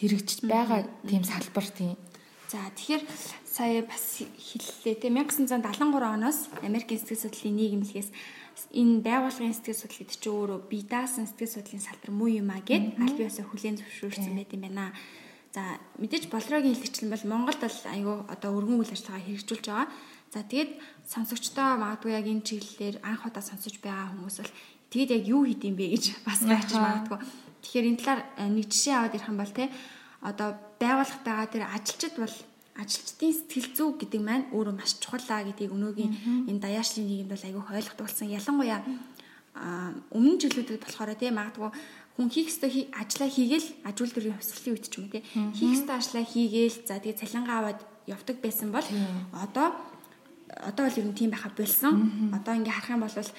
хэрэгжиж 0.00 0.48
байгаа 0.48 0.88
тийм 1.04 1.28
салбар 1.28 1.68
тийм. 1.68 2.00
За 2.48 2.64
тэгэхээр 2.72 3.04
сая 3.44 3.84
бас 3.84 4.24
хэллээ 4.24 4.96
те 5.04 5.08
1973 5.12 5.60
оноос 6.08 6.48
Америкийн 6.64 7.00
сэтгэл 7.04 7.28
судлалын 7.28 7.56
нийгэмлэгээс 7.60 8.10
энэ 8.72 9.04
байгууллагын 9.04 9.54
сэтгэл 9.54 9.80
судлал 9.84 10.00
гэдэг 10.00 10.18
чинь 10.18 10.32
өөрөө 10.32 10.58
бие 10.72 10.84
даасан 10.88 11.28
сэтгэл 11.28 11.54
судлалын 11.60 11.84
салбар 11.84 12.10
муу 12.16 12.30
юм 12.32 12.48
а 12.48 12.58
гэд 12.64 12.96
аль 12.96 13.16
биесээ 13.18 13.44
хүлээн 13.44 13.78
зөвшөөрсөн 13.78 14.34
байт 14.38 14.56
юм 14.56 14.62
байна. 14.66 14.94
За 15.54 15.78
мэдээж 16.02 16.34
болрогийн 16.34 16.74
хэлэгчлэн 16.74 17.14
бол 17.14 17.24
Монголд 17.30 17.62
бол 17.62 17.78
айгүй 17.94 18.16
одоо 18.26 18.50
өргөн 18.58 18.82
үйл 18.82 18.90
ажиллагаа 18.90 19.22
хэрэгжүүлж 19.22 19.66
байгаа. 19.70 19.86
За 20.34 20.42
тэгээд 20.42 20.70
сонсогчдоо 21.06 21.78
магадгүй 21.78 22.10
яг 22.10 22.26
энэ 22.26 22.42
чиглэлээр 22.42 22.96
анх 23.06 23.22
удаа 23.22 23.38
сонсож 23.38 23.78
байгаа 23.78 24.10
хүмүүс 24.18 24.36
бол 24.42 24.54
тэгээд 24.90 25.14
яг 25.14 25.24
юу 25.30 25.46
хийдэм 25.46 25.78
бэ 25.78 25.86
гэж 25.94 26.04
бас 26.26 26.42
гайхаж 26.42 26.74
магадгүй. 26.74 27.18
Тэгэхээр 27.62 27.86
энэ 27.86 28.00
талаар 28.02 28.20
э, 28.34 28.50
нэг 28.50 28.66
жишээ 28.66 28.94
аваад 28.98 29.14
ирэх 29.14 29.30
юм 29.30 29.38
бол 29.38 29.54
те 29.54 29.64
одоо 30.26 30.48
байгууллага 30.82 31.22
байгаа 31.22 31.46
тэр 31.54 31.64
ажилчид 31.70 32.14
бол 32.18 32.36
ажилчдын 32.74 33.32
сэтгэл 33.38 33.70
зүй 33.78 33.90
гэдэг 33.94 34.22
маань 34.26 34.50
өөрөө 34.50 34.74
маш 34.74 34.98
чухал 34.98 35.22
аа 35.30 35.46
гэдгийг 35.46 35.70
өнөөгийн 35.70 36.50
энэ 36.50 36.62
даяаршлын 36.66 37.06
нийгэмд 37.06 37.30
бол 37.30 37.46
айгүй 37.46 37.62
ойлгох 37.78 37.94
болсон. 38.02 38.26
Ялангуяа 38.26 38.82
өмнө 40.10 40.42
жилүүдэд 40.42 40.82
болохоор 40.82 41.14
тийм 41.14 41.38
магадгүй 41.38 41.70
хүн 42.14 42.28
хийх 42.30 42.48
ёстой 42.50 42.88
ажлаа 42.94 43.28
хийгээл 43.28 43.68
аж 43.88 43.96
үйлдвэрийн 43.98 44.38
хувьсгалын 44.38 44.74
үед 44.74 44.86
ч 44.86 44.94
юм 44.98 45.04
уу 45.06 45.14
тий 45.14 45.22
хийх 45.56 45.72
ёстой 45.74 45.96
ажлаа 45.98 46.24
хийгээл 46.24 46.78
за 46.86 47.02
тэгээ 47.02 47.20
цалингаа 47.20 47.58
аваад 47.58 47.80
явдаг 48.06 48.36
байсан 48.38 48.68
бол 48.70 48.86
одоо 49.32 49.74
одоо 50.48 50.86
бол 50.86 50.98
ер 50.98 51.06
нь 51.08 51.18
тийм 51.18 51.30
байха 51.30 51.50
болсон. 51.56 52.30
Одоо 52.32 52.54
ингээ 52.54 52.74
харах 52.74 52.94
юм 52.94 53.02
бол 53.02 53.30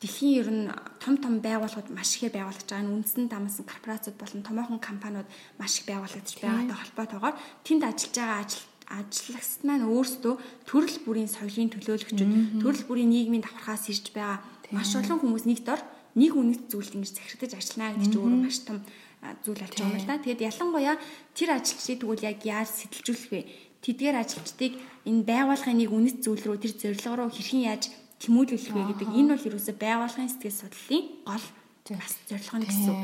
дэлхийн 0.00 0.36
ер 0.40 0.48
нь 0.50 0.64
том 1.00 1.16
том 1.16 1.40
байгууллагууд 1.40 1.88
маш 1.92 2.20
их 2.20 2.32
байгуулагдж 2.32 2.68
байгаа. 2.68 2.96
Үндсэн 2.96 3.28
дамсан 3.28 3.64
корпорациуд 3.64 4.16
болон 4.16 4.42
томоохон 4.42 4.80
компаниуд 4.80 5.28
маш 5.58 5.80
их 5.80 5.86
байгуулагдж 5.88 6.40
байгаатай 6.40 6.76
холбоотойгоор 6.76 7.36
тэнд 7.64 7.82
ажиллаж 7.84 8.16
байгаа 8.16 8.40
ажил 8.44 8.64
ажиллагчид 8.90 9.62
маань 9.64 9.86
өөрсдөө 9.86 10.34
төрөл 10.66 10.98
бүрийн 11.06 11.30
соёлын 11.30 11.70
төлөөлөгчд, 11.70 12.26
төрөл 12.58 12.84
бүрийн 12.88 13.12
нийгмийн 13.14 13.44
давхархаас 13.44 13.86
ирж 13.92 14.10
байгаа 14.10 14.42
маш 14.74 14.90
олон 14.98 15.18
хүмүүс 15.22 15.44
нэг 15.46 15.62
дор 15.62 15.80
нэг 16.16 16.32
үнэт 16.34 16.62
зүйлд 16.70 16.96
ингэж 16.96 17.12
захирагдаж 17.14 17.52
ажиллана 17.58 17.94
гэдэг 17.94 18.08
чинь 18.10 18.22
өөрөө 18.22 18.40
маш 18.40 18.58
том 18.64 18.78
зүйл 19.44 19.60
болж 19.60 19.74
байгаа 19.76 19.90
юм 19.90 20.00
л 20.00 20.08
да. 20.08 20.16
Тэгэд 20.18 20.40
ялангуяа 20.48 20.96
тэр 21.36 21.50
ажилчдыг 21.54 21.98
тэгвэл 22.00 22.26
яг 22.26 22.38
яаж 22.42 22.68
сэтэлжүүлэх 22.72 23.28
вэ? 23.30 23.40
Тэдгээр 23.84 24.16
ажилчдыг 24.16 24.72
энэ 25.06 25.22
байгууллагын 25.28 25.78
нэг 25.80 25.90
үнэт 25.92 26.18
зүйл 26.24 26.44
рүү 26.44 26.58
тэр 26.60 26.72
зорилго 26.76 27.14
руу 27.16 27.30
хэрхэн 27.30 27.62
яаж 27.68 27.84
тэмүүлүүлэх 28.20 28.72
вэ 28.72 28.82
гэдэг 28.96 29.08
энэ 29.12 29.30
бол 29.36 29.48
ерөөсөө 29.48 29.76
байгууллагын 29.76 30.30
сэтгэл 30.30 30.60
судлалын 30.60 31.04
гол 31.24 31.46
бас 31.96 32.14
зорилго 32.28 32.56
нь 32.60 32.68
гэсэн. 32.68 32.96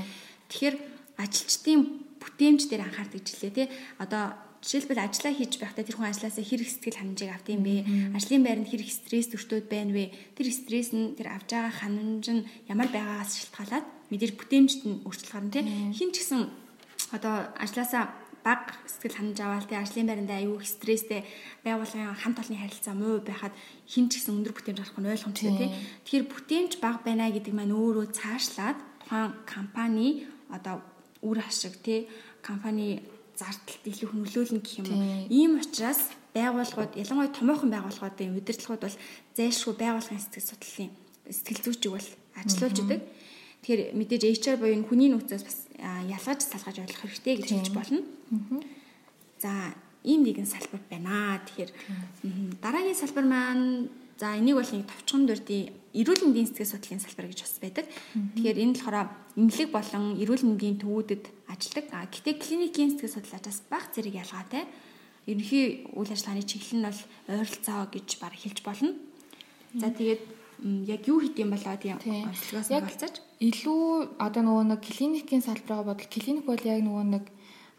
Тэгэхээр 0.52 0.76
ажилчдын 1.16 1.80
бүтээмж 2.20 2.60
дээр 2.68 2.82
анхаардаг 2.84 3.22
жилээ 3.24 3.52
тий. 3.56 3.66
Одоо 3.96 4.36
жишээлбэл 4.66 4.98
ажиллаа 4.98 5.32
хийж 5.38 5.62
байхдаа 5.62 5.86
тэр 5.86 5.94
хүн 5.94 6.10
ажлаасаа 6.10 6.42
хэрэг 6.42 6.66
сэтгэл 6.66 6.98
ханамжийг 6.98 7.30
авд 7.30 7.48
юм 7.54 7.62
бэ? 7.62 7.86
Ажлын 8.18 8.42
байранд 8.42 8.66
хэрэг 8.66 8.90
стресс 8.90 9.30
төртөөд 9.30 9.70
байна 9.70 9.94
вэ? 9.94 10.10
Тэр 10.34 10.50
стресс 10.50 10.90
нь 10.90 11.14
тэр 11.14 11.30
авж 11.30 11.54
байгаа 11.54 11.70
ханамж 11.70 12.26
нь 12.34 12.42
ямар 12.66 12.90
байгаагаас 12.90 13.46
шалтгаалаад 13.46 13.86
мэдээж 14.10 14.32
бүтээмжт 14.34 14.82
нь 14.90 15.06
өөрчлөлт 15.06 15.30
гарна 15.30 15.54
тий. 15.54 15.64
Хин 15.94 16.10
ч 16.10 16.26
гэсэн 16.26 16.50
одоо 17.14 17.54
ажлаасаа 17.54 18.10
баг 18.42 18.74
сэтгэл 18.90 19.18
ханаж 19.22 19.38
аваад 19.38 19.66
тий 19.70 19.78
ажлын 19.78 20.06
байранд 20.10 20.34
аюу 20.34 20.58
их 20.58 20.66
стресстэй 20.66 21.22
байгууллагын 21.62 22.18
хамт 22.18 22.38
олонны 22.42 22.58
харилцаа 22.62 22.94
муу 22.98 23.22
байхад 23.22 23.54
хин 23.86 24.10
ч 24.10 24.18
гэсэн 24.18 24.34
өндөр 24.34 24.54
бүтээмж 24.54 24.78
гарах 24.82 24.98
нь 24.98 25.10
ойлгомжтой 25.14 25.54
тий. 25.54 25.70
Тэгэхээр 26.06 26.26
бүтээмж 26.30 26.72
баг 26.82 27.06
байна 27.06 27.30
гэдэг 27.30 27.54
маань 27.54 27.74
өөрөө 27.74 28.06
цаашлаад 28.14 28.78
тухайн 29.02 29.30
компани 29.46 30.26
одоо 30.50 30.82
үр 31.22 31.38
ашиг 31.42 31.74
тий 31.82 32.10
компани 32.42 33.02
зардалт 33.36 33.84
илүү 33.84 34.10
нөлөөлнө 34.16 34.60
гэх 34.64 34.80
юм 34.80 34.86
уу. 34.90 35.28
Ийм 35.28 35.60
учраас 35.60 36.10
байгууллагууд 36.32 36.96
ялангуяа 36.96 37.36
томоохон 37.36 37.70
байгууллагуудын 37.72 38.36
удирдлагууд 38.36 38.82
бол 38.84 38.96
зайлшгүй 39.36 39.74
байгууллагын 39.76 40.24
сэтгэл 40.24 40.48
судлалын 40.50 40.92
сэтгэл 41.28 41.64
зүйчийг 41.64 41.92
бол 41.92 42.08
ажилуулж 42.40 42.78
идэг. 42.80 43.00
Тэгэхээр 43.62 43.82
мэдээж 43.98 44.22
HR 44.40 44.56
буюу 44.60 44.84
хүний 44.86 45.08
нөөцөөс 45.10 45.44
бас 45.44 45.58
ялгаж 45.76 46.40
салгаж 46.44 46.76
ойлгох 46.80 47.02
хэрэгтэй 47.02 47.34
гэж 47.40 47.48
хэлж 47.50 47.70
болно. 47.74 48.00
За 49.42 49.74
ийм 50.06 50.22
нэгэн 50.22 50.46
салбар 50.46 50.82
байна. 50.86 51.40
Тэгэхээр 51.44 51.70
дараагийн 52.62 53.00
салбар 53.00 53.26
маань 53.26 53.90
за 54.16 54.36
энийг 54.36 54.56
бол 54.56 54.72
нэг 54.72 54.88
товчхон 54.88 55.26
дурдын 55.28 55.72
эрүүл 55.92 56.22
мэндийн 56.24 56.48
сэтгэл 56.48 56.72
судлалын 56.72 57.04
салбар 57.04 57.26
гэж 57.28 57.40
бас 57.44 57.56
байдаг. 57.60 57.86
Тэгэхээр 58.36 58.62
энэ 58.64 58.74
болохоор 58.76 58.96
эмнэлэг 59.36 59.70
болон 59.72 60.04
эрүүл 60.20 60.44
мэндийн 60.48 60.76
төвүүдэд 60.80 61.24
ажилладаг. 61.52 61.86
А 61.92 62.08
гэтээ 62.08 62.34
клиникийн 62.40 62.90
сэтгэл 62.96 63.16
судлаачаас 63.20 63.60
баг 63.68 63.84
зэрэг 63.92 64.14
ялгаатай. 64.16 64.64
Ерөнхий 65.28 65.88
үйл 65.92 66.12
ажиллагааны 66.12 66.48
чиглэл 66.48 66.76
нь 66.80 66.86
бол 66.88 67.00
ойролцоо 67.28 67.80
гэж 67.92 68.08
баг 68.20 68.34
хэлж 68.36 68.58
болно. 68.64 68.92
За 69.76 69.92
тэгээд 69.92 70.22
яг 70.88 71.02
юу 71.08 71.20
хийх 71.20 71.36
юм 71.36 71.52
болоо 71.52 71.76
тийм 71.76 72.00
онцлогоос 72.00 72.68
нь 72.72 72.80
болцооч. 72.80 73.16
Илүү 73.40 74.16
одоо 74.16 74.42
нөгөө 74.44 74.64
нэг 74.72 74.80
клиникийн 74.80 75.44
салбараа 75.44 75.92
бодвол 75.92 76.08
клиник 76.08 76.44
бол 76.48 76.62
яг 76.64 76.80
нөгөө 76.80 77.04
нэг 77.04 77.24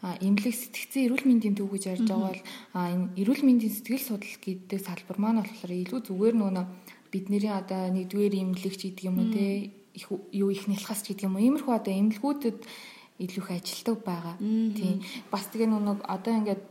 эмнэлэг 0.02 0.54
сэтгцэн 0.54 1.10
эрүүл 1.10 1.26
мэндийн 1.26 1.58
төв 1.58 1.74
гэж 1.74 1.84
ярьж 1.90 2.06
байгаа 2.06 2.30
бол 2.30 2.42
энэ 2.78 3.06
эрүүл 3.18 3.42
мэндийн 3.42 3.74
сэтгэл 3.74 4.06
судлал 4.06 4.38
гэдэг 4.38 4.78
салбар 4.78 5.18
маань 5.18 5.42
болохоор 5.42 5.72
илүү 5.74 6.00
зүгээр 6.06 6.36
нөгөө 6.38 6.66
бидний 7.10 7.50
одоо 7.50 7.82
нэгдүгээр 7.90 8.34
эмнэлэгч 8.38 8.80
гэдэг 8.94 9.04
юм 9.10 9.18
уу 9.18 9.28
те 9.34 9.74
юу 10.06 10.50
их 10.54 10.68
нэлхас 10.70 11.02
гэдэг 11.02 11.26
юм 11.26 11.34
уу 11.34 11.42
иймэрхүү 11.42 11.74
одоо 11.74 11.92
эмнэлгүүдэд 11.98 12.58
илүү 13.18 13.42
их 13.42 13.50
ажилтдаг 13.50 13.98
байгаа. 14.06 14.36
Тийм. 14.38 15.02
Бас 15.32 15.50
тэгээ 15.50 15.66
нөгөө 15.66 16.06
одоо 16.06 16.32
ингээд 16.38 16.64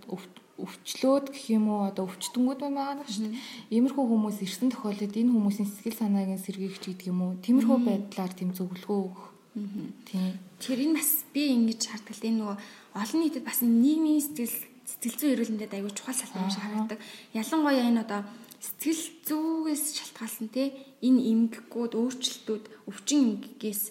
өвчлөөд 0.58 1.26
гэх 1.36 1.46
юм 1.52 1.68
уу 1.68 1.92
одоо 1.92 2.08
өвчтөнгүүд 2.08 2.60
байгаа 2.64 3.04
шүү 3.04 3.28
дээ. 3.28 3.42
Иймэрхүү 3.76 4.06
хүмүүс 4.08 4.38
ирсэн 4.48 4.72
тохиолдолд 4.72 5.20
энэ 5.20 5.34
хүмүүсийн 5.36 5.68
сэтгэл 5.68 6.00
санааг 6.00 6.40
сэргийгч 6.40 6.84
гэдэг 6.88 7.12
юм 7.12 7.20
уу? 7.22 7.32
Тиймэрхүү 7.44 7.78
байдлаар 7.84 8.32
тийм 8.32 8.56
зөвлөгөө 8.56 8.98
өгөх. 9.04 9.37
Тийм. 10.06 10.38
Тэр 10.62 10.80
энэ 10.86 10.98
бас 11.02 11.26
би 11.34 11.42
ингэж 11.54 11.82
харддаг 11.90 12.18
энэ 12.22 12.40
нөгөө 12.42 12.58
олон 13.02 13.20
нийтэд 13.22 13.46
бас 13.46 13.60
нийгмийн 13.62 14.22
сэтгэл 14.22 14.58
сэтгэл 14.86 15.18
зүйн 15.18 15.34
эрүүл 15.34 15.52
мэндэд 15.54 15.74
аягүй 15.76 15.94
чухал 15.94 16.18
салбар 16.18 16.46
юм 16.46 16.54
шиг 16.54 16.64
харагддаг. 16.64 17.00
Ялангуяа 17.34 17.86
энэ 17.90 18.04
одоо 18.06 18.22
сэтгэл 18.62 19.04
зүгээс 19.28 19.84
шалтгаалсан 19.98 20.48
те 20.54 20.74
энэ 21.06 21.22
эмгэгүүд 21.32 21.94
өөрчлөлтүүд 21.94 22.64
өвчин 22.90 23.20
эмгэгээс 23.38 23.82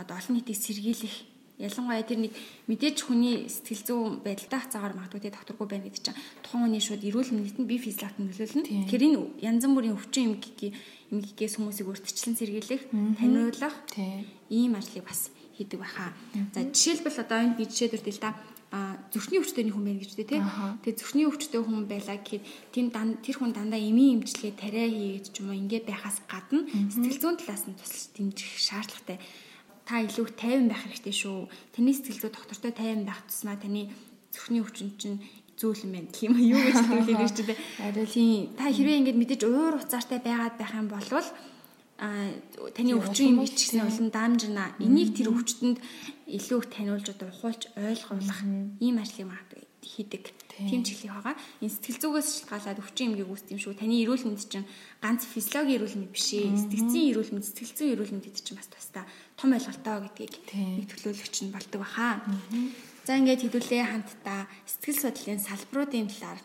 одоо 0.00 0.14
олон 0.16 0.34
нийтийг 0.36 0.58
сэргийлэх 0.58 1.16
Ялангуяа 1.54 2.02
тэр 2.02 2.18
нэг 2.26 2.32
мэдээж 2.66 3.06
хүний 3.06 3.46
сэтгэл 3.46 3.86
зүйн 3.86 4.12
байдалтай 4.26 4.58
хацаагаар 4.58 4.98
магадгүй 4.98 5.22
те 5.22 5.30
докторгүй 5.30 5.66
байна 5.70 5.86
гэдэг 5.86 6.02
чинь 6.02 6.18
тухайн 6.42 6.66
хүний 6.66 6.82
шууд 6.82 7.06
эрүүл 7.06 7.30
мэндэд 7.30 7.62
би 7.62 7.78
физиологт 7.78 8.18
нөлөөлнө. 8.18 8.90
Тэр 8.90 9.02
энэ 9.06 9.18
янз 9.38 9.62
бүрийн 9.62 9.94
өвчин 9.94 10.34
эмгэгий 10.34 10.74
эмгэгээс 11.14 11.54
хүмүүсийг 11.62 11.86
өөртчлэн 11.86 12.34
сэргийлэх, 12.34 12.82
таниулах 12.90 13.76
ийм 14.50 14.74
ажлыг 14.74 15.06
бас 15.06 15.30
хийдэг 15.54 15.78
байхаа. 15.78 16.10
За 16.50 16.66
жишээлбэл 16.66 17.22
одоо 17.22 17.38
энд 17.38 17.54
би 17.54 17.70
жишээ 17.70 17.94
дүрдэл 17.94 18.18
та 18.18 18.34
зүрхний 19.14 19.38
өвчтөний 19.38 19.70
хүн 19.70 19.86
байна 19.86 20.02
гэж 20.02 20.10
үү 20.18 20.26
те. 20.26 20.42
Тэгээ 20.82 20.98
зүрхний 20.98 21.26
өвчтөй 21.30 21.62
хүн 21.62 21.86
байлаа 21.86 22.18
гэхэд 22.18 22.42
тийм 22.74 22.90
тэр 22.90 23.36
хүн 23.38 23.54
дандаа 23.54 23.78
эмийн 23.78 24.18
эмчилгээ 24.18 24.58
тариа 24.58 24.90
хийгээд 24.90 25.30
ч 25.30 25.38
юм 25.38 25.54
уу 25.54 25.60
ингээд 25.62 25.86
байхаас 25.86 26.18
гадна 26.26 26.66
сэтгэл 26.66 27.22
зүйн 27.22 27.38
талаас 27.38 27.64
нь 27.70 27.78
тусалж 27.78 28.10
дэмжих 28.18 28.50
шаардлагатай 28.58 29.22
та 29.84 30.00
илүү 30.00 30.26
тайван 30.34 30.68
байх 30.72 30.82
хэрэгтэй 30.84 31.14
шүү. 31.14 31.48
Таны 31.76 31.92
сэтгэл 31.92 32.20
зүй 32.24 32.32
доктортой 32.32 32.72
тайван 32.72 33.04
байх 33.04 33.20
тусмаа 33.28 33.60
таны 33.60 33.92
зүрхний 34.32 34.64
өвчин 34.64 34.96
чинь 34.96 35.20
зөөлөн 35.60 35.92
байна 35.92 36.08
гэх 36.10 36.24
юм 36.26 36.34
юу 36.40 36.58
гэж 36.58 36.76
хэлэх 36.82 37.30
шүү 37.30 37.46
дээ. 37.52 37.58
Арай 37.84 38.06
тийм 38.08 38.56
та 38.58 38.72
хэрвээ 38.72 38.98
ингэж 39.00 39.16
мэдээж 39.20 39.42
уур 39.46 39.74
уцаартай 39.78 40.20
байгаад 40.24 40.56
байх 40.58 40.72
юм 40.74 40.88
бол 40.88 41.08
а 42.00 42.06
таны 42.74 42.90
өвчин 42.98 43.38
юм 43.38 43.38
бичсэн 43.44 43.86
улам 43.86 44.08
даамжирна. 44.10 44.74
Энийг 44.82 45.14
тэр 45.14 45.30
өвчтөнд 45.30 45.78
илүү 46.26 46.58
их 46.58 46.68
таниулж 46.74 47.06
одоо 47.14 47.28
ухуулж 47.30 47.70
ойлгуулах 47.78 48.40
ийм 48.82 48.98
ажлыг 48.98 49.30
магадгүй 49.30 49.62
хийдэг. 49.84 50.24
Тийм 50.54 50.82
чиглэл 50.86 51.18
байгаа. 51.18 51.34
Энэ 51.58 51.74
сэтгэл 51.74 51.98
зүгээс 51.98 52.28
шалтгаалаад 52.46 52.78
өвчин 52.78 53.10
эмгийг 53.10 53.30
үүсдэг 53.30 53.54
юм 53.58 53.60
шүү. 53.60 53.74
Таны 53.74 53.98
эрүүл 54.06 54.24
мэнд 54.30 54.42
чинь 54.46 54.66
ганц 55.02 55.26
физиологийн 55.26 55.78
эрүүл 55.82 55.98
мэнд 55.98 56.14
биш 56.14 56.28
ээ. 56.38 56.54
Сэтгцийн 56.54 57.10
эрүүл 57.10 57.32
мэнд, 57.34 57.46
сэтгэл 57.50 57.74
зүйн 57.74 57.92
эрүүл 57.98 58.12
мэнд 58.14 58.26
гэдэг 58.30 58.44
чинь 58.46 58.58
бас 58.58 58.70
тусдаа 58.70 59.04
том 59.34 59.50
ойлголтоо 59.50 59.96
гэдгийг 60.06 60.34
нэг 60.54 60.86
төлөөлөгч 60.94 61.36
нь 61.42 61.54
болдог 61.54 61.80
баха. 61.82 62.22
За 63.02 63.18
ингээд 63.18 63.42
хэдүүлээ 63.50 63.82
хамтдаа 63.82 64.46
сэтгэл 64.62 65.02
судлалын 65.10 65.42
салбаруудын 65.42 66.08
талаар 66.08 66.40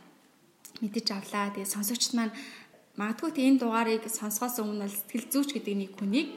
мэдэж 0.81 1.07
авлаа. 1.13 1.53
Тэгээд 1.53 1.69
сонсогчд 1.69 2.13
маань 2.17 2.33
магадгүй 2.97 3.31
тэ 3.31 3.45
энэ 3.45 3.61
дугаарыг 3.61 4.03
сонсохоос 4.09 4.59
өмнө 4.59 4.89
бол 4.89 4.97
сэтгэл 5.05 5.27
зүйч 5.29 5.49
гэдэг 5.53 5.75
нэг 5.77 5.91
хүнийг 5.95 6.29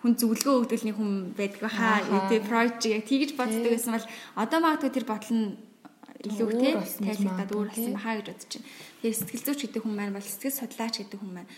хүн 0.00 0.12
зөвлөгөө 0.16 0.54
өгдөг 0.64 0.80
нэг 0.84 0.96
хүн 0.96 1.12
байдаг 1.36 1.60
баха. 1.60 2.04
Тэгээд 2.28 2.48
project 2.48 2.84
яг 2.88 3.04
тэгж 3.04 3.30
боддог 3.36 3.70
гэсэн 3.72 3.94
бол 3.96 4.06
одоо 4.36 4.58
магадгүй 4.60 4.90
тэр 4.92 5.06
бодол 5.08 5.32
нь 5.36 5.69
илүү 6.20 6.48
тий 6.60 6.72
тайлбарлаад 6.76 7.52
өөр 7.56 7.68
болсон 7.72 7.94
баха 7.96 8.16
гэж 8.20 8.26
бодож 8.28 8.52
байна. 8.52 8.68
Тэгээд 9.00 9.18
сэтгэл 9.20 9.44
зүйч 9.46 9.60
гэдэг 9.64 9.82
хүн 9.82 9.94
маань 9.96 10.14
бол 10.16 10.26
сэтгэл 10.28 10.58
судлаач 10.60 10.94
гэдэг 11.00 11.18
хүн 11.20 11.32
маань 11.36 11.50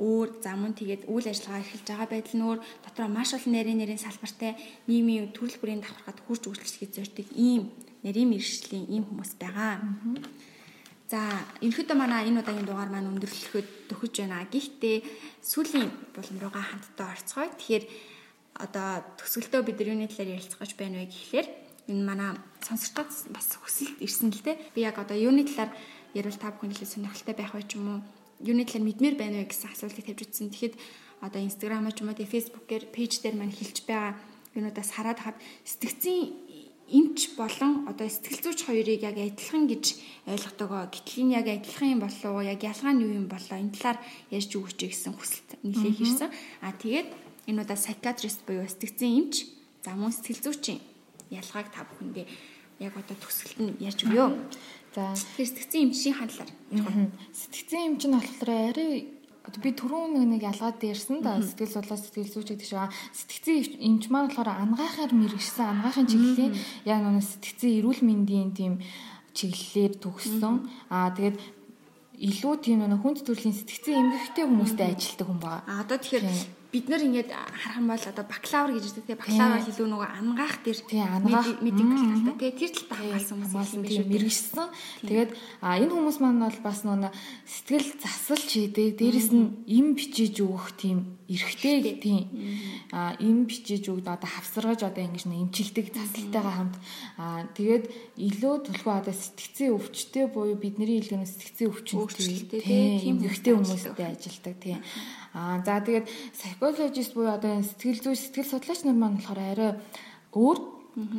өөр 0.00 0.28
замун 0.42 0.72
тэгээд 0.74 1.06
үйл 1.06 1.26
ажиллагаа 1.28 1.62
эхэлж 1.62 1.86
байгаа 1.86 2.08
байдал 2.10 2.36
нь 2.40 2.46
өөр 2.48 2.60
дотроо 2.82 3.08
маш 3.12 3.30
олон 3.36 3.52
нарийн 3.54 3.78
нарийн 3.78 4.00
салбартай 4.00 4.52
нийгмийн 4.88 5.30
төрөл 5.36 5.60
бүрийн 5.60 5.82
давхархад 5.84 6.18
хурж 6.26 6.42
үйлчлэхийг 6.50 6.92
зорддог 6.96 7.28
ийм 7.36 7.70
нарийн 8.02 8.32
мэрэгжлийн 8.32 8.90
ийм 8.90 9.04
хүмүүс 9.06 9.38
байгаа. 9.38 9.78
За 11.12 11.20
ерөнхийдөө 11.62 11.96
манай 12.00 12.26
энэ 12.26 12.42
удаагийн 12.42 12.66
дугаар 12.66 12.90
маань 12.90 13.12
өндөрлөхөд 13.12 13.68
төхөж 13.92 14.12
байна. 14.18 14.48
Гэхдээ 14.50 14.96
сүүлийн 15.44 15.92
булан 16.16 16.38
руугаа 16.42 16.64
хамтдаа 16.64 17.14
орцгоё. 17.14 17.54
Тэгэхээр 17.54 17.84
одоо 18.64 18.88
төсөлтөө 19.20 19.62
бид 19.62 19.78
нар 19.78 19.90
юуны 19.94 20.08
талаар 20.10 20.34
ярилцах 20.34 20.58
гэж 20.58 20.72
байна 20.74 21.04
вэ 21.04 21.12
гэхлээр 21.12 21.46
энэ 21.88 22.04
манай 22.04 22.30
сонсогчдод 22.64 23.10
бас 23.28 23.48
хүсэлт 23.60 24.00
ирсэн 24.00 24.32
л 24.32 24.40
дээ. 24.40 24.56
Би 24.72 24.80
яг 24.88 24.96
одоо 24.96 25.16
юуны 25.16 25.44
талаар 25.44 25.70
ярил 26.16 26.38
та 26.40 26.48
бүхэн 26.48 26.72
хэлээ 26.72 26.88
сонирхолтой 26.88 27.36
байх 27.36 27.52
байх 27.52 27.68
юм 27.76 27.86
уу? 27.88 28.00
Юуны 28.40 28.64
талаар 28.64 28.88
мэдмээр 28.88 29.16
байна 29.20 29.44
вэ 29.44 29.52
гэсэн 29.52 29.76
асуултыг 29.76 30.08
тавьж 30.08 30.24
утсан. 30.24 30.48
Тэгэхэд 30.48 30.74
одоо 31.20 31.40
Instagram 31.44 31.92
ч 31.92 32.00
юм 32.00 32.08
уу 32.08 32.16
Facebook-ээр 32.16 32.84
пэйж 32.88 33.20
дээр 33.20 33.36
маань 33.36 33.52
хэлж 33.52 33.84
байгаа 33.84 34.16
юунуудаас 34.56 34.90
хараад 34.96 35.20
хаад 35.20 35.36
сэтгцийн 35.68 36.32
эмч 36.88 37.36
болон 37.36 37.84
одоо 37.88 38.08
сэтгэл 38.08 38.44
зүйч 38.44 38.60
хоёрыг 38.64 39.00
яг 39.04 39.16
адилхан 39.20 39.68
гэж 39.68 39.84
ойлгодогоо. 40.28 40.88
Гэтэл 40.88 41.20
энэ 41.20 41.36
яг 41.40 41.46
адилхан 41.52 41.88
юм 41.96 42.00
болов 42.00 42.32
уу? 42.32 42.44
Яг 42.44 42.60
ялгаа 42.64 42.92
нь 42.92 43.02
юу 43.04 43.12
юм 43.24 43.28
болоо? 43.28 43.56
Энэ 43.60 43.76
талаар 43.76 43.98
ярьж 44.32 44.50
өгөөч 44.52 44.80
гэсэн 44.84 45.12
хүсэлт 45.16 45.50
нэлээд 45.64 45.96
хэрсэн. 46.00 46.30
А 46.60 46.72
тэгээд 46.76 47.08
энэ 47.48 47.60
удаа 47.60 47.76
psychiatrist 47.76 48.44
буюу 48.44 48.68
сэтгцийн 48.68 49.16
эмч, 49.16 49.48
за 49.80 49.96
мөн 49.96 50.12
сэтгэл 50.12 50.44
зүйчин 50.44 50.78
ялгааг 51.30 51.68
та 51.72 51.86
бүхэндээ 51.88 52.26
яг 52.80 52.94
одоо 52.98 53.16
төгсгөлт 53.16 53.58
нь 53.62 53.76
ярьж 53.80 54.00
өгөө. 54.04 54.28
За. 54.94 55.14
Сэтгцэн 55.14 55.90
эмчийн 55.90 56.14
хандлаар 56.18 56.50
сэтгцэн 57.30 57.94
эмч 57.94 58.02
нь 58.06 58.14
болохоор 58.14 58.50
арай 58.50 58.90
би 59.44 59.70
түрүүн 59.76 60.16
нэг 60.16 60.26
нэг 60.38 60.42
ялгаад 60.50 60.78
дээрсэн 60.80 61.22
да. 61.22 61.38
Сэтгэл 61.38 61.74
судлаа 61.78 61.98
сэтгэл 62.00 62.32
зүйч 62.32 62.48
гэдэг 62.54 62.66
шиг. 62.66 62.90
Сэтгцэн 63.14 63.78
эмч 63.78 64.10
маань 64.10 64.30
болохоор 64.30 64.50
ангаахаар 64.50 65.12
мэрэгсэн 65.14 65.66
ангаахын 65.70 66.08
чиглэлийн 66.10 66.54
яг 66.88 67.00
нэг 67.04 67.22
сэтгцэн 67.22 67.70
эрүүл 67.78 68.02
мэндийн 68.02 68.50
тийм 68.56 68.74
чиглэлээр 69.36 69.94
төгссөн. 70.00 70.54
Аа 70.90 71.12
тэгээд 71.14 71.38
илүү 72.14 72.54
тийм 72.62 72.86
нэг 72.86 73.02
хүнд 73.02 73.26
төрлийн 73.26 73.54
сэтгцэн 73.54 73.98
эмгэгтэй 74.00 74.44
хүмүүстэй 74.46 74.86
ажилтдаг 74.94 75.26
хүн 75.26 75.40
байна. 75.42 75.62
А 75.66 75.82
одоо 75.82 75.98
тэгэхээр 75.98 76.24
бид 76.74 76.90
нар 76.90 77.02
ингээд 77.06 77.30
харах 77.30 77.78
юм 77.78 77.86
бол 77.86 78.02
одоо 78.02 78.24
бакалавр 78.26 78.74
гэж 78.74 78.84
ирдэг 78.90 79.06
те 79.06 79.14
бакалавр 79.14 79.62
илүү 79.70 79.86
нөгөө 79.86 80.10
ангаах 80.18 80.56
дээр 80.66 80.80
тий 80.90 80.98
ангаах. 80.98 81.62
медикал 81.62 82.02
талтай. 82.02 82.34
Тэгээ 82.34 82.58
тэр 82.58 82.72
талтай 82.74 82.98
хамгаалсан 82.98 83.34
хүмүүс 83.38 83.52
хамгаалсан 83.54 83.82
тийм 83.86 84.06
мэрэгчсэн. 84.10 84.66
Тэгээд 85.06 85.30
а 85.62 85.78
энэ 85.78 85.94
хүмүүс 85.94 86.18
маань 86.18 86.42
бол 86.42 86.58
бас 86.66 86.78
нөгөө 86.82 87.14
сэтгэл 87.46 87.88
засалч 88.02 88.48
хийдэг. 88.58 88.98
Дээрэс 88.98 89.30
нь 89.30 89.46
им 89.70 89.86
бичиж 89.94 90.34
өгөх 90.42 90.74
тийм 90.74 90.98
эрхтэй 91.30 91.96
тийм 92.02 92.28
а 92.92 93.16
им 93.18 93.46
бичиж 93.48 93.88
өгд 93.88 94.04
одоо 94.10 94.28
хавсаргаж 94.28 94.84
одоо 94.84 95.02
ингэж 95.08 95.24
нэг 95.24 95.48
имчилдэг 95.48 95.94
засалтайгаа 95.96 96.54
хамт 96.58 96.76
а 97.16 97.48
тэгээд 97.56 97.84
илүү 98.20 98.54
тулгуу 98.68 98.92
одоо 99.00 99.14
сэтгцийн 99.16 99.72
өвчтэй 99.72 100.28
буюу 100.28 100.60
бидний 100.60 101.00
илүү 101.00 101.24
сэтгцийн 101.24 101.72
өвчнөд 101.72 102.60
тийм 102.60 103.24
эмгэгтэй 103.24 103.56
хүмүүстэй 103.56 104.04
ажилдаг 104.04 104.56
тийм 104.60 104.78
Аа 105.34 105.58
за 105.66 105.82
тэгээд 105.82 106.06
psychologist 106.30 107.12
буюу 107.18 107.34
одоо 107.34 107.58
сэтгэл 107.58 108.00
зүй 108.06 108.16
сэтгэл 108.16 108.54
судлаач 108.54 108.80
нар 108.86 108.94
маань 108.94 109.18
болохоор 109.18 109.40
арай 109.42 109.72
өөр 110.30 110.58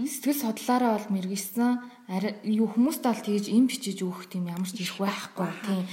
сэтгэл 0.07 0.39
судлаараа 0.39 0.95
бол 0.95 1.19
мэрэгсэн. 1.19 1.83
Арай 2.07 2.39
юу 2.47 2.71
хүмүүст 2.71 3.03
бол 3.03 3.19
тэгж 3.19 3.51
им 3.51 3.67
бичиж 3.67 3.99
өгөх 4.07 4.31
тийм 4.31 4.47
ямар 4.47 4.71
ч 4.71 4.87
ирэх 4.87 5.03
байхгүй 5.03 5.51
тийм. 5.67 5.83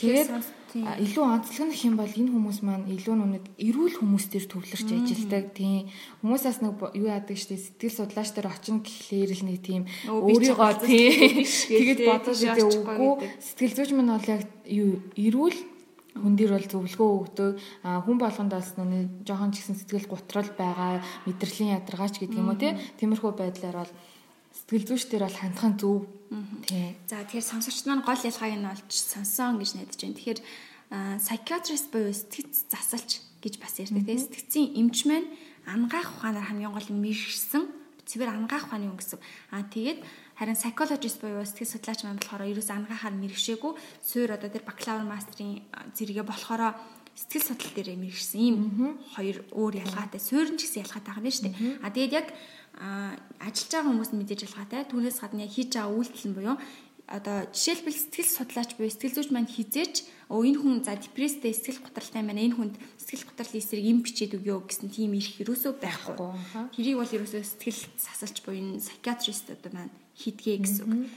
Тэгээд 0.00 0.28
илүү 0.76 1.24
онцлог 1.24 1.68
нь 1.68 1.76
хэм 1.76 1.94
бол 2.00 2.08
энэ 2.08 2.32
хүмүүс 2.32 2.58
маань 2.64 2.88
илүү 2.88 3.14
нүг 3.16 3.44
эрүүл 3.60 3.96
хүмүүстээр 4.00 4.44
төвлөрч 4.48 4.88
ажилладаг 4.96 5.44
тийм. 5.52 5.92
Хүмүүсээс 6.24 6.58
нэг 6.64 6.80
юу 6.96 7.08
яадаг 7.12 7.36
штэ 7.36 7.60
сэтгэл 7.60 7.96
судлаач 8.08 8.30
нар 8.36 8.48
очино 8.56 8.80
гэхлээр 8.80 9.30
л 9.36 9.44
нэг 9.52 9.58
тийм 9.60 9.82
өөрийгөө 10.08 10.72
тийм. 10.80 11.44
тэгэд 11.76 12.00
бодож 12.08 12.40
үгүй. 12.40 13.08
сэтгэл 13.40 13.76
зүйч 13.76 13.90
мань 13.96 14.16
бол 14.16 14.32
яг 14.32 14.42
юу 14.64 15.00
эрүүл 15.16 15.75
хүн 16.22 16.34
дээр 16.36 16.52
бол 16.56 16.68
зөвлөгөө 16.72 17.10
өгдөг 17.20 17.50
хүн 17.84 18.18
болгонд 18.18 18.52
бас 18.52 18.74
нүг 18.76 19.26
жоохон 19.28 19.52
ч 19.52 19.60
гэсэн 19.60 19.76
сэтгэл 19.76 20.08
гутрал 20.08 20.50
байгаа 20.56 21.04
мэдрэлийн 21.28 21.76
ядаргаач 21.78 22.20
гэдэг 22.20 22.40
юм 22.40 22.50
уу 22.50 22.58
тиймэрхүү 22.58 23.32
байдлаар 23.36 23.76
бол 23.84 23.92
сэтгэл 24.56 24.88
зүйчдэр 24.88 25.22
бол 25.22 25.40
хандхан 25.40 25.74
зөв 25.76 26.08
тий. 26.64 26.96
За 27.06 27.22
тэгэхээр 27.22 27.46
сонсогч 27.46 27.86
маань 27.86 28.02
гол 28.02 28.18
ялгааг 28.18 28.54
нь 28.56 28.66
олж 28.66 28.90
сонсон 28.90 29.60
гэж 29.60 29.70
найдаж 29.76 30.00
байна. 30.00 30.16
Тэгэхээр 30.16 30.40
psychiatrist 31.22 31.86
буюу 31.92 32.12
сэтгэц 32.14 32.70
засалч 32.72 33.10
гэж 33.44 33.54
бас 33.62 33.78
ярьдаг 33.78 34.04
тий. 34.06 34.18
Сэтгцийн 34.18 34.68
эмч 34.74 35.06
маань 35.06 35.28
ангаах 35.66 36.18
ухаанаар 36.18 36.50
хамгийн 36.50 36.74
гол 36.74 36.88
мэрэгсэн 36.90 37.62
цэвэр 38.06 38.30
ангаах 38.30 38.70
ухааны 38.70 38.90
хүн 38.90 38.98
гэсэн. 38.98 39.20
Аа 39.50 39.66
тэгээд 39.66 39.98
Харин 40.36 40.56
psychologist 40.56 41.18
буюу 41.24 41.44
сэтгэл 41.48 41.80
судлаач 41.80 42.04
маань 42.04 42.20
болохоор 42.20 42.44
ерөөс 42.52 42.68
ангахаар 42.68 43.16
мэрэгшээгүй 43.16 43.72
суур 44.04 44.30
одоо 44.36 44.52
тэр 44.52 44.68
бакалавр 44.68 45.08
мастрын 45.08 45.64
зэрэгээ 45.96 46.28
болохоор 46.28 46.76
сэтгэл 47.16 47.48
судлал 47.56 47.72
дээр 47.72 47.96
мэрэгсэн 47.96 48.40
ийм 48.44 48.56
хоёр 49.16 49.40
өөр 49.56 49.80
ялгаатай 49.80 50.20
суурин 50.20 50.60
ч 50.60 50.68
гэсэн 50.68 50.84
ялгаатай 50.84 51.12
байгаа 51.16 51.24
юм 51.24 51.32
шүү 51.32 51.44
дээ. 51.48 51.56
А 51.80 51.88
тэгээд 51.88 52.12
яг 52.20 52.28
ажиллаж 53.40 53.72
байгаа 53.72 53.88
хүмүүс 53.88 54.10
нь 54.12 54.20
мэдээж 54.20 54.40
ялгаатай. 54.44 54.84
Түүнээс 54.92 55.18
гадна 55.24 55.48
яг 55.48 55.52
хийж 55.56 55.70
байгаа 55.72 55.96
үйлдэл 55.96 56.28
нь 56.28 56.36
буюу 56.36 56.56
одоо 57.08 57.48
жишээлбэл 57.56 57.96
сэтгэл 57.96 58.36
судлаач 58.36 58.70
буюу 58.76 58.92
сэтгэл 58.92 59.16
зүйч 59.16 59.28
маань 59.32 59.48
хизээч 59.48 59.94
өө 60.28 60.42
энэ 60.52 60.60
хүн 60.60 60.76
за 60.82 60.98
депресстэй 60.98 61.54
сэтгэл 61.54 61.86
готролтой 61.86 62.22
байна 62.26 62.42
энэ 62.42 62.56
хүнд 62.58 62.74
сэтгэл 62.98 63.30
готрлын 63.30 63.62
эсрэг 63.62 63.84
юм 63.86 63.98
бичээд 64.02 64.36
өгөө 64.36 64.58
гэсэн 64.66 64.90
тийм 64.90 65.14
ирэх 65.14 65.38
ерөөсөө 65.38 65.72
байхгүй. 65.78 66.28
Тэрийг 66.74 66.98
бол 66.98 67.14
ерөөсөө 67.14 67.42
сэтгэл 67.46 67.80
сасалч 67.94 68.42
буюу 68.42 68.58
энэ 68.58 68.82
психиатрист 68.82 69.54
одоо 69.54 69.70
маань 69.70 69.94
хийдгээ 70.16 70.56
гэсэн 70.64 70.84
үг. 70.88 71.08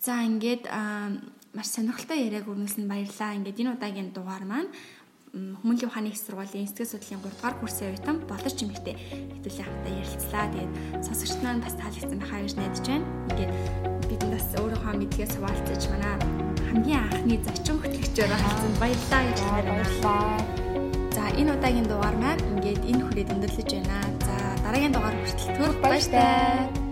За 0.00 0.20
ингээд 0.24 0.68
маш 1.54 1.68
сонирхолтой 1.70 2.26
яриаг 2.26 2.48
өрнүүлсэнд 2.50 2.88
баярлалаа. 2.90 3.36
Ингээд 3.38 3.60
энэ 3.60 3.74
удаагийн 3.76 4.10
дугаар 4.10 4.44
маань 4.44 4.68
хүмүүнлэгийн 5.34 5.90
ухааны 5.90 6.08
их 6.14 6.18
сургуулийн 6.18 6.68
сэтгэл 6.70 6.94
судлалын 6.94 7.22
3 7.26 7.34
дугаар 7.34 7.56
курсын 7.58 7.90
оюутан 7.90 8.16
боловч 8.30 8.54
чимэгтэй 8.54 8.94
хэвлэлийн 9.42 9.66
хамтаа 9.66 9.92
ярилцлаа. 9.98 10.44
Тэгээд 10.50 10.72
сонсогчд 11.02 11.40
маань 11.42 11.64
бас 11.64 11.74
таалагдсан 11.74 12.18
байхаа 12.22 12.40
гэж 12.42 12.54
найдаж 12.54 12.86
байна. 12.86 13.06
Ингээд 13.34 13.52
бид 14.06 14.22
бас 14.30 14.46
өөрийнхөө 14.62 14.94
мэдгээс 14.94 15.32
хуваалцаж 15.34 15.82
манай 15.90 16.14
хамгийн 16.70 17.02
анхны 17.02 17.36
зочин 17.42 17.76
хөтлөгчөөр 17.82 18.30
харсан 18.30 18.72
баярлалаа 18.78 19.22
гэж 19.26 19.38
баярлалаа. 19.50 20.38
За 21.16 21.22
энэ 21.34 21.50
удаагийн 21.54 21.86
дугаар 21.90 22.16
маань 22.22 22.42
ингээд 22.54 22.82
энэ 22.90 23.02
хүрээд 23.02 23.32
өндөрлөж 23.34 23.70
байна. 23.74 23.98
За 24.22 24.34
дараагийн 24.62 24.94
дугаар 24.94 25.16
хүртэл 25.18 25.54
түр 25.58 25.72
баяртай. 25.82 26.83